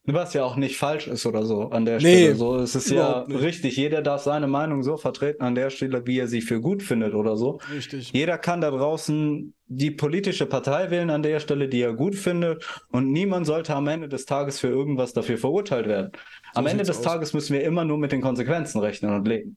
Was 0.05 0.33
ja 0.33 0.43
auch 0.43 0.55
nicht 0.55 0.77
falsch 0.77 1.07
ist 1.07 1.27
oder 1.27 1.45
so 1.45 1.69
an 1.69 1.85
der 1.85 2.01
Nee, 2.01 2.33
Stelle. 2.33 2.35
So, 2.35 2.55
es 2.57 2.73
ist 2.73 2.89
ja 2.89 3.23
nicht. 3.27 3.39
richtig. 3.39 3.77
Jeder 3.77 4.01
darf 4.01 4.23
seine 4.23 4.47
Meinung 4.47 4.81
so 4.81 4.97
vertreten 4.97 5.43
an 5.43 5.53
der 5.53 5.69
Stelle, 5.69 6.07
wie 6.07 6.17
er 6.17 6.27
sie 6.27 6.41
für 6.41 6.59
gut 6.59 6.81
findet 6.81 7.13
oder 7.13 7.37
so. 7.37 7.59
Richtig. 7.71 8.11
Jeder 8.11 8.39
kann 8.39 8.61
da 8.61 8.71
draußen 8.71 9.53
die 9.67 9.91
politische 9.91 10.47
Partei 10.47 10.89
wählen 10.89 11.11
an 11.11 11.21
der 11.21 11.39
Stelle, 11.39 11.69
die 11.69 11.81
er 11.81 11.93
gut 11.93 12.15
findet. 12.15 12.65
Und 12.91 13.11
niemand 13.11 13.45
sollte 13.45 13.75
am 13.75 13.87
Ende 13.87 14.09
des 14.09 14.25
Tages 14.25 14.59
für 14.59 14.67
irgendwas 14.69 15.13
dafür 15.13 15.37
verurteilt 15.37 15.87
werden. 15.87 16.11
Am 16.55 16.65
Ende 16.65 16.83
des 16.83 16.97
aus. 16.97 17.03
Tages 17.03 17.33
müssen 17.33 17.53
wir 17.53 17.63
immer 17.63 17.85
nur 17.85 17.99
mit 17.99 18.11
den 18.11 18.21
Konsequenzen 18.21 18.79
rechnen 18.79 19.13
und 19.13 19.27
leben. 19.27 19.55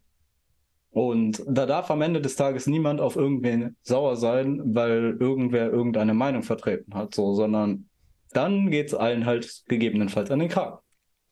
Und 0.90 1.42
da 1.48 1.66
darf 1.66 1.90
am 1.90 2.02
Ende 2.02 2.20
des 2.20 2.36
Tages 2.36 2.66
niemand 2.66 3.00
auf 3.00 3.16
irgendwen 3.16 3.76
sauer 3.82 4.16
sein, 4.16 4.60
weil 4.64 5.16
irgendwer 5.18 5.70
irgendeine 5.70 6.14
Meinung 6.14 6.42
vertreten 6.44 6.94
hat, 6.94 7.14
so, 7.14 7.34
sondern 7.34 7.88
dann 8.36 8.70
geht's 8.70 8.94
allen 8.94 9.26
halt 9.26 9.64
gegebenenfalls 9.68 10.30
an 10.30 10.40
den 10.40 10.48
Kragen. 10.48 10.78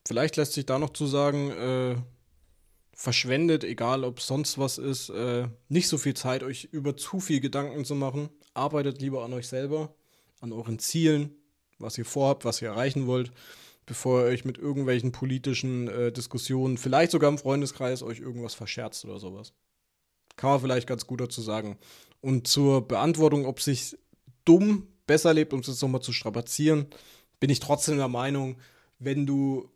Vielleicht 0.06 0.36
lässt 0.36 0.54
sich 0.54 0.66
da 0.66 0.78
noch 0.78 0.90
zu 0.90 1.06
sagen, 1.06 1.50
äh, 1.50 1.96
verschwendet, 2.94 3.64
egal 3.64 4.04
ob 4.04 4.20
sonst 4.20 4.58
was 4.58 4.78
ist, 4.78 5.10
äh, 5.10 5.48
nicht 5.68 5.88
so 5.88 5.98
viel 5.98 6.14
Zeit, 6.14 6.42
euch 6.42 6.64
über 6.72 6.96
zu 6.96 7.20
viel 7.20 7.40
Gedanken 7.40 7.84
zu 7.84 7.94
machen. 7.94 8.28
Arbeitet 8.54 9.00
lieber 9.00 9.24
an 9.24 9.32
euch 9.32 9.48
selber, 9.48 9.94
an 10.40 10.52
euren 10.52 10.78
Zielen, 10.78 11.30
was 11.78 11.98
ihr 11.98 12.04
vorhabt, 12.04 12.44
was 12.44 12.60
ihr 12.62 12.68
erreichen 12.68 13.06
wollt, 13.06 13.32
bevor 13.86 14.22
ihr 14.22 14.26
euch 14.26 14.44
mit 14.44 14.58
irgendwelchen 14.58 15.12
politischen 15.12 15.88
äh, 15.88 16.12
Diskussionen, 16.12 16.78
vielleicht 16.78 17.12
sogar 17.12 17.30
im 17.30 17.38
Freundeskreis, 17.38 18.02
euch 18.02 18.20
irgendwas 18.20 18.54
verscherzt 18.54 19.04
oder 19.04 19.18
sowas. 19.18 19.52
Kann 20.36 20.50
man 20.50 20.60
vielleicht 20.60 20.86
ganz 20.86 21.06
gut 21.06 21.20
dazu 21.20 21.42
sagen. 21.42 21.78
Und 22.20 22.46
zur 22.46 22.86
Beantwortung, 22.86 23.46
ob 23.46 23.60
sich 23.60 23.96
dumm 24.44 24.91
besser 25.12 25.34
lebt, 25.34 25.52
um 25.52 25.60
es 25.60 25.66
jetzt 25.66 25.82
nochmal 25.82 26.00
zu 26.00 26.10
strapazieren, 26.10 26.86
bin 27.38 27.50
ich 27.50 27.60
trotzdem 27.60 27.98
der 27.98 28.08
Meinung, 28.08 28.56
wenn 28.98 29.26
du 29.26 29.68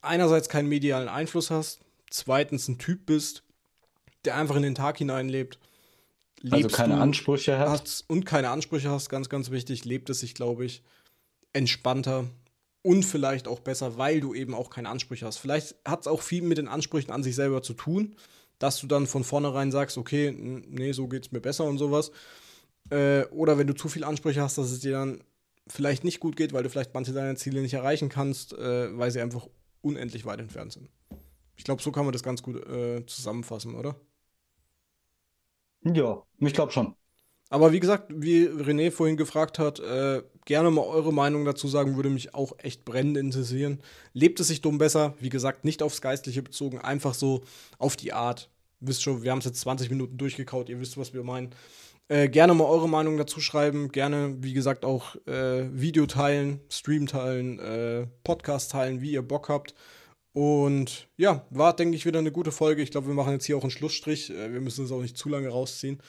einerseits 0.00 0.48
keinen 0.48 0.66
medialen 0.66 1.10
Einfluss 1.10 1.50
hast, 1.50 1.80
zweitens 2.08 2.66
ein 2.66 2.78
Typ 2.78 3.04
bist, 3.04 3.42
der 4.24 4.36
einfach 4.36 4.56
in 4.56 4.62
den 4.62 4.74
Tag 4.74 4.96
hineinlebt. 4.96 5.58
Also 6.50 6.68
keine 6.68 6.98
Ansprüche 6.98 7.58
hast. 7.58 8.08
Und 8.08 8.24
keine 8.24 8.48
Ansprüche 8.48 8.88
hast, 8.88 9.10
ganz, 9.10 9.28
ganz 9.28 9.50
wichtig, 9.50 9.84
lebt 9.84 10.08
es 10.08 10.20
sich, 10.20 10.34
glaube 10.34 10.64
ich, 10.64 10.82
entspannter 11.52 12.24
und 12.80 13.02
vielleicht 13.02 13.46
auch 13.46 13.60
besser, 13.60 13.98
weil 13.98 14.20
du 14.20 14.32
eben 14.32 14.54
auch 14.54 14.70
keine 14.70 14.88
Ansprüche 14.88 15.26
hast. 15.26 15.36
Vielleicht 15.36 15.74
hat 15.84 16.00
es 16.00 16.06
auch 16.06 16.22
viel 16.22 16.40
mit 16.40 16.56
den 16.56 16.68
Ansprüchen 16.68 17.10
an 17.10 17.22
sich 17.22 17.34
selber 17.34 17.62
zu 17.62 17.74
tun, 17.74 18.16
dass 18.58 18.80
du 18.80 18.86
dann 18.86 19.06
von 19.06 19.22
vornherein 19.22 19.70
sagst, 19.70 19.98
okay, 19.98 20.30
nee, 20.32 20.92
so 20.92 21.08
geht 21.08 21.26
es 21.26 21.32
mir 21.32 21.40
besser 21.40 21.64
und 21.64 21.76
sowas. 21.76 22.10
Äh, 22.90 23.24
oder 23.26 23.58
wenn 23.58 23.66
du 23.66 23.74
zu 23.74 23.88
viele 23.88 24.06
Ansprüche 24.06 24.42
hast, 24.42 24.58
dass 24.58 24.70
es 24.70 24.80
dir 24.80 24.92
dann 24.92 25.22
vielleicht 25.66 26.04
nicht 26.04 26.20
gut 26.20 26.36
geht, 26.36 26.52
weil 26.52 26.62
du 26.62 26.70
vielleicht 26.70 26.94
manche 26.94 27.12
deiner 27.12 27.36
Ziele 27.36 27.62
nicht 27.62 27.74
erreichen 27.74 28.08
kannst, 28.08 28.52
äh, 28.52 28.96
weil 28.98 29.10
sie 29.10 29.20
einfach 29.20 29.46
unendlich 29.82 30.24
weit 30.24 30.40
entfernt 30.40 30.72
sind. 30.72 30.88
Ich 31.56 31.64
glaube, 31.64 31.82
so 31.82 31.92
kann 31.92 32.04
man 32.04 32.12
das 32.12 32.22
ganz 32.22 32.42
gut 32.42 32.56
äh, 32.66 33.04
zusammenfassen, 33.06 33.74
oder? 33.74 33.94
Ja, 35.84 36.22
ich 36.38 36.52
glaube 36.52 36.72
schon. 36.72 36.94
Aber 37.48 37.72
wie 37.72 37.80
gesagt, 37.80 38.12
wie 38.14 38.46
René 38.46 38.92
vorhin 38.92 39.16
gefragt 39.16 39.58
hat, 39.58 39.80
äh, 39.80 40.22
gerne 40.44 40.70
mal 40.70 40.82
eure 40.82 41.12
Meinung 41.12 41.44
dazu 41.44 41.66
sagen, 41.66 41.96
würde 41.96 42.08
mich 42.08 42.32
auch 42.32 42.52
echt 42.58 42.84
brennend 42.84 43.16
interessieren. 43.16 43.80
Lebt 44.12 44.38
es 44.38 44.48
sich 44.48 44.60
dumm 44.60 44.78
besser? 44.78 45.14
Wie 45.20 45.30
gesagt, 45.30 45.64
nicht 45.64 45.82
aufs 45.82 46.00
Geistliche 46.00 46.42
bezogen, 46.42 46.78
einfach 46.78 47.12
so 47.12 47.42
auf 47.78 47.96
die 47.96 48.12
Art. 48.12 48.50
Wisst 48.78 49.02
schon, 49.02 49.24
wir 49.24 49.32
haben 49.32 49.40
es 49.40 49.46
jetzt 49.46 49.60
20 49.60 49.90
Minuten 49.90 50.16
durchgekaut, 50.16 50.68
ihr 50.68 50.78
wisst, 50.80 50.96
was 50.96 51.12
wir 51.12 51.24
meinen. 51.24 51.50
Äh, 52.10 52.28
gerne 52.28 52.54
mal 52.54 52.64
eure 52.64 52.88
Meinung 52.88 53.16
dazu 53.16 53.40
schreiben. 53.40 53.92
Gerne, 53.92 54.34
wie 54.40 54.52
gesagt, 54.52 54.84
auch 54.84 55.14
äh, 55.26 55.68
Video 55.72 56.06
teilen, 56.06 56.58
Stream 56.68 57.06
teilen, 57.06 57.60
äh, 57.60 58.08
Podcast 58.24 58.72
teilen, 58.72 59.00
wie 59.00 59.12
ihr 59.12 59.22
Bock 59.22 59.48
habt. 59.48 59.76
Und 60.32 61.08
ja, 61.16 61.46
war, 61.50 61.74
denke 61.76 61.96
ich, 61.96 62.06
wieder 62.06 62.18
eine 62.18 62.32
gute 62.32 62.50
Folge. 62.50 62.82
Ich 62.82 62.90
glaube, 62.90 63.06
wir 63.06 63.14
machen 63.14 63.34
jetzt 63.34 63.44
hier 63.44 63.56
auch 63.56 63.62
einen 63.62 63.70
Schlussstrich. 63.70 64.28
Äh, 64.30 64.52
wir 64.52 64.60
müssen 64.60 64.86
es 64.86 64.90
auch 64.90 65.00
nicht 65.00 65.16
zu 65.16 65.28
lange 65.28 65.50
rausziehen. 65.50 66.02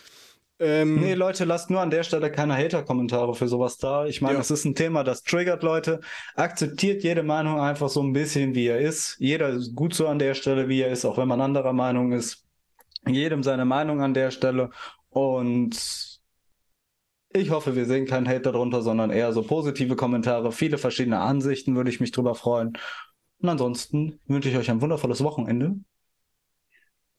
Ähm, 0.57 0.99
nee, 0.99 1.13
Leute, 1.13 1.45
lasst 1.45 1.69
nur 1.69 1.81
an 1.81 1.91
der 1.91 2.01
Stelle 2.01 2.31
keine 2.31 2.57
Hater-Kommentare 2.57 3.35
für 3.35 3.47
sowas 3.47 3.77
da. 3.77 4.07
Ich 4.07 4.21
meine, 4.21 4.33
ja. 4.33 4.39
das 4.39 4.49
ist 4.49 4.65
ein 4.65 4.73
Thema, 4.73 5.03
das 5.03 5.21
triggert 5.21 5.61
Leute. 5.61 6.01
Akzeptiert 6.33 7.03
jede 7.03 7.21
Meinung 7.21 7.59
einfach 7.59 7.89
so 7.89 8.01
ein 8.01 8.13
bisschen, 8.13 8.55
wie 8.55 8.65
er 8.65 8.79
ist. 8.79 9.17
Jeder 9.19 9.49
ist 9.49 9.75
gut 9.75 9.93
so 9.93 10.07
an 10.07 10.17
der 10.17 10.33
Stelle, 10.33 10.67
wie 10.67 10.81
er 10.81 10.91
ist, 10.91 11.05
auch 11.05 11.19
wenn 11.19 11.27
man 11.27 11.41
anderer 11.41 11.73
Meinung 11.73 12.11
ist. 12.11 12.47
Jedem 13.07 13.43
seine 13.43 13.65
Meinung 13.65 14.01
an 14.01 14.15
der 14.15 14.31
Stelle. 14.31 14.71
Und 15.11 16.19
ich 17.33 17.49
hoffe, 17.49 17.75
wir 17.75 17.85
sehen 17.85 18.07
keinen 18.07 18.27
Hate 18.27 18.41
darunter, 18.41 18.81
sondern 18.81 19.11
eher 19.11 19.31
so 19.33 19.43
positive 19.43 19.95
Kommentare, 19.95 20.51
viele 20.51 20.77
verschiedene 20.77 21.19
Ansichten, 21.19 21.75
würde 21.75 21.89
ich 21.89 21.99
mich 21.99 22.11
drüber 22.11 22.33
freuen. 22.33 22.77
Und 23.41 23.49
ansonsten 23.49 24.19
wünsche 24.25 24.49
ich 24.49 24.57
euch 24.57 24.71
ein 24.71 24.81
wundervolles 24.81 25.23
Wochenende. 25.23 25.75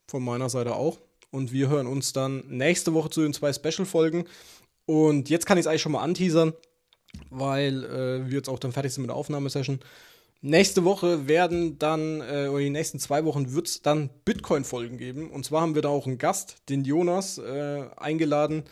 Von 0.09 0.24
meiner 0.24 0.48
Seite 0.48 0.74
auch. 0.74 0.98
Und 1.31 1.52
wir 1.52 1.68
hören 1.68 1.87
uns 1.87 2.12
dann 2.12 2.46
nächste 2.48 2.94
Woche 2.94 3.11
zu 3.11 3.22
den 3.22 3.33
zwei 3.33 3.52
Special-Folgen. 3.52 4.24
Und 4.87 5.31
jetzt 5.31 5.46
kann 5.46 5.59
ich 5.59 5.62
es 5.62 5.66
eigentlich 5.66 5.83
schon 5.83 5.92
mal 5.92 6.02
anteasern, 6.02 6.52
weil 7.31 7.85
äh, 7.85 8.26
wir 8.26 8.37
jetzt 8.37 8.48
auch 8.48 8.59
dann 8.59 8.72
fertig 8.72 8.92
sind 8.92 9.02
mit 9.02 9.11
der 9.11 9.16
Aufnahmesession. 9.16 9.81
Nächste 10.44 10.85
Woche 10.85 11.28
werden 11.28 11.78
dann, 11.78 12.20
äh, 12.20 12.48
oder 12.48 12.59
die 12.59 12.70
nächsten 12.70 12.98
zwei 12.98 13.24
Wochen 13.24 13.52
wird 13.55 13.68
es 13.68 13.81
dann 13.81 14.11
Bitcoin-Folgen 14.24 14.98
geben. 14.98 15.31
Und 15.31 15.44
zwar 15.44 15.62
haben 15.62 15.76
wir 15.76 15.83
da 15.83 15.88
auch 15.88 16.09
einen 16.09 16.18
Gast, 16.18 16.57
den 16.68 16.85
Jonas, 16.85 17.38
äh, 17.38 17.85
eingeladen, 17.96 18.64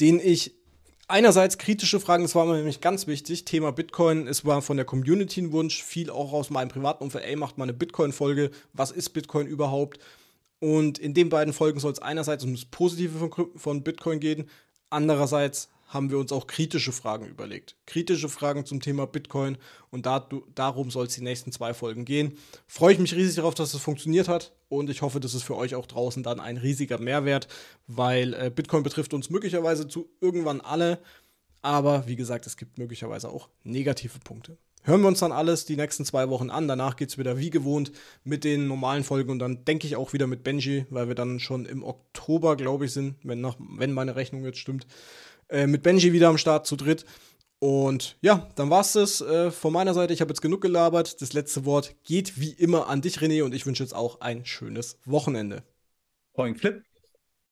den 0.00 0.18
ich 0.18 0.56
einerseits 1.06 1.56
kritische 1.58 2.00
Fragen, 2.00 2.24
das 2.24 2.34
war 2.34 2.46
mir 2.46 2.56
nämlich 2.56 2.80
ganz 2.80 3.06
wichtig, 3.06 3.44
Thema 3.44 3.70
Bitcoin, 3.70 4.26
es 4.26 4.44
war 4.44 4.60
von 4.60 4.76
der 4.76 4.84
Community 4.84 5.42
ein 5.42 5.52
Wunsch, 5.52 5.84
viel 5.84 6.10
auch 6.10 6.32
aus 6.32 6.50
meinem 6.50 6.68
privaten 6.68 7.04
Umfeld, 7.04 7.26
ey, 7.26 7.36
macht 7.36 7.58
mal 7.58 7.64
eine 7.64 7.74
Bitcoin-Folge, 7.74 8.50
was 8.72 8.90
ist 8.90 9.10
Bitcoin 9.10 9.46
überhaupt? 9.46 10.00
Und 10.58 10.98
in 10.98 11.14
den 11.14 11.28
beiden 11.28 11.52
Folgen 11.52 11.78
soll 11.78 11.92
es 11.92 12.02
einerseits 12.02 12.42
um 12.42 12.54
das 12.54 12.64
Positive 12.64 13.18
von, 13.18 13.50
von 13.54 13.84
Bitcoin 13.84 14.18
gehen, 14.18 14.50
andererseits 14.90 15.68
haben 15.92 16.10
wir 16.10 16.18
uns 16.18 16.32
auch 16.32 16.46
kritische 16.46 16.92
Fragen 16.92 17.26
überlegt. 17.26 17.76
Kritische 17.86 18.28
Fragen 18.28 18.64
zum 18.64 18.80
Thema 18.80 19.06
Bitcoin 19.06 19.58
und 19.90 20.06
da, 20.06 20.26
darum 20.54 20.90
soll 20.90 21.06
es 21.06 21.14
die 21.14 21.22
nächsten 21.22 21.52
zwei 21.52 21.74
Folgen 21.74 22.04
gehen. 22.06 22.38
Freue 22.66 22.94
ich 22.94 22.98
mich 22.98 23.14
riesig 23.14 23.36
darauf, 23.36 23.54
dass 23.54 23.74
es 23.74 23.82
funktioniert 23.82 24.28
hat 24.28 24.52
und 24.68 24.88
ich 24.88 25.02
hoffe, 25.02 25.20
das 25.20 25.34
ist 25.34 25.42
für 25.42 25.56
euch 25.56 25.74
auch 25.74 25.86
draußen 25.86 26.22
dann 26.22 26.40
ein 26.40 26.56
riesiger 26.56 26.98
Mehrwert, 26.98 27.46
weil 27.86 28.32
äh, 28.34 28.50
Bitcoin 28.50 28.82
betrifft 28.82 29.12
uns 29.12 29.28
möglicherweise 29.28 29.86
zu 29.86 30.08
irgendwann 30.20 30.62
alle, 30.62 30.98
aber 31.60 32.06
wie 32.06 32.16
gesagt, 32.16 32.46
es 32.46 32.56
gibt 32.56 32.78
möglicherweise 32.78 33.28
auch 33.28 33.50
negative 33.62 34.18
Punkte. 34.18 34.56
Hören 34.84 35.02
wir 35.02 35.08
uns 35.08 35.20
dann 35.20 35.30
alles 35.30 35.64
die 35.64 35.76
nächsten 35.76 36.04
zwei 36.04 36.28
Wochen 36.28 36.50
an. 36.50 36.66
Danach 36.66 36.96
geht 36.96 37.10
es 37.10 37.18
wieder 37.18 37.38
wie 37.38 37.50
gewohnt 37.50 37.92
mit 38.24 38.42
den 38.42 38.66
normalen 38.66 39.04
Folgen 39.04 39.30
und 39.30 39.38
dann 39.38 39.64
denke 39.64 39.86
ich 39.86 39.94
auch 39.94 40.12
wieder 40.12 40.26
mit 40.26 40.42
Benji, 40.42 40.86
weil 40.90 41.06
wir 41.06 41.14
dann 41.14 41.38
schon 41.38 41.66
im 41.66 41.84
Oktober, 41.84 42.56
glaube 42.56 42.86
ich, 42.86 42.92
sind, 42.92 43.14
wenn, 43.22 43.40
nach, 43.40 43.54
wenn 43.60 43.92
meine 43.92 44.16
Rechnung 44.16 44.44
jetzt 44.44 44.58
stimmt. 44.58 44.88
Äh, 45.52 45.66
mit 45.66 45.82
Benji 45.82 46.14
wieder 46.14 46.28
am 46.28 46.38
Start 46.38 46.66
zu 46.66 46.76
dritt. 46.76 47.04
Und 47.58 48.16
ja, 48.22 48.48
dann 48.56 48.70
war's 48.70 48.94
das 48.94 49.20
äh, 49.20 49.50
von 49.50 49.72
meiner 49.72 49.94
Seite. 49.94 50.12
Ich 50.12 50.20
habe 50.20 50.30
jetzt 50.30 50.40
genug 50.40 50.62
gelabert. 50.62 51.20
Das 51.20 51.34
letzte 51.34 51.64
Wort 51.64 51.94
geht 52.04 52.40
wie 52.40 52.50
immer 52.50 52.88
an 52.88 53.02
dich, 53.02 53.18
René, 53.18 53.44
und 53.44 53.54
ich 53.54 53.66
wünsche 53.66 53.84
jetzt 53.84 53.94
auch 53.94 54.20
ein 54.20 54.44
schönes 54.46 54.98
Wochenende. 55.04 55.62
Point 56.32 56.58
Flip. 56.58 56.82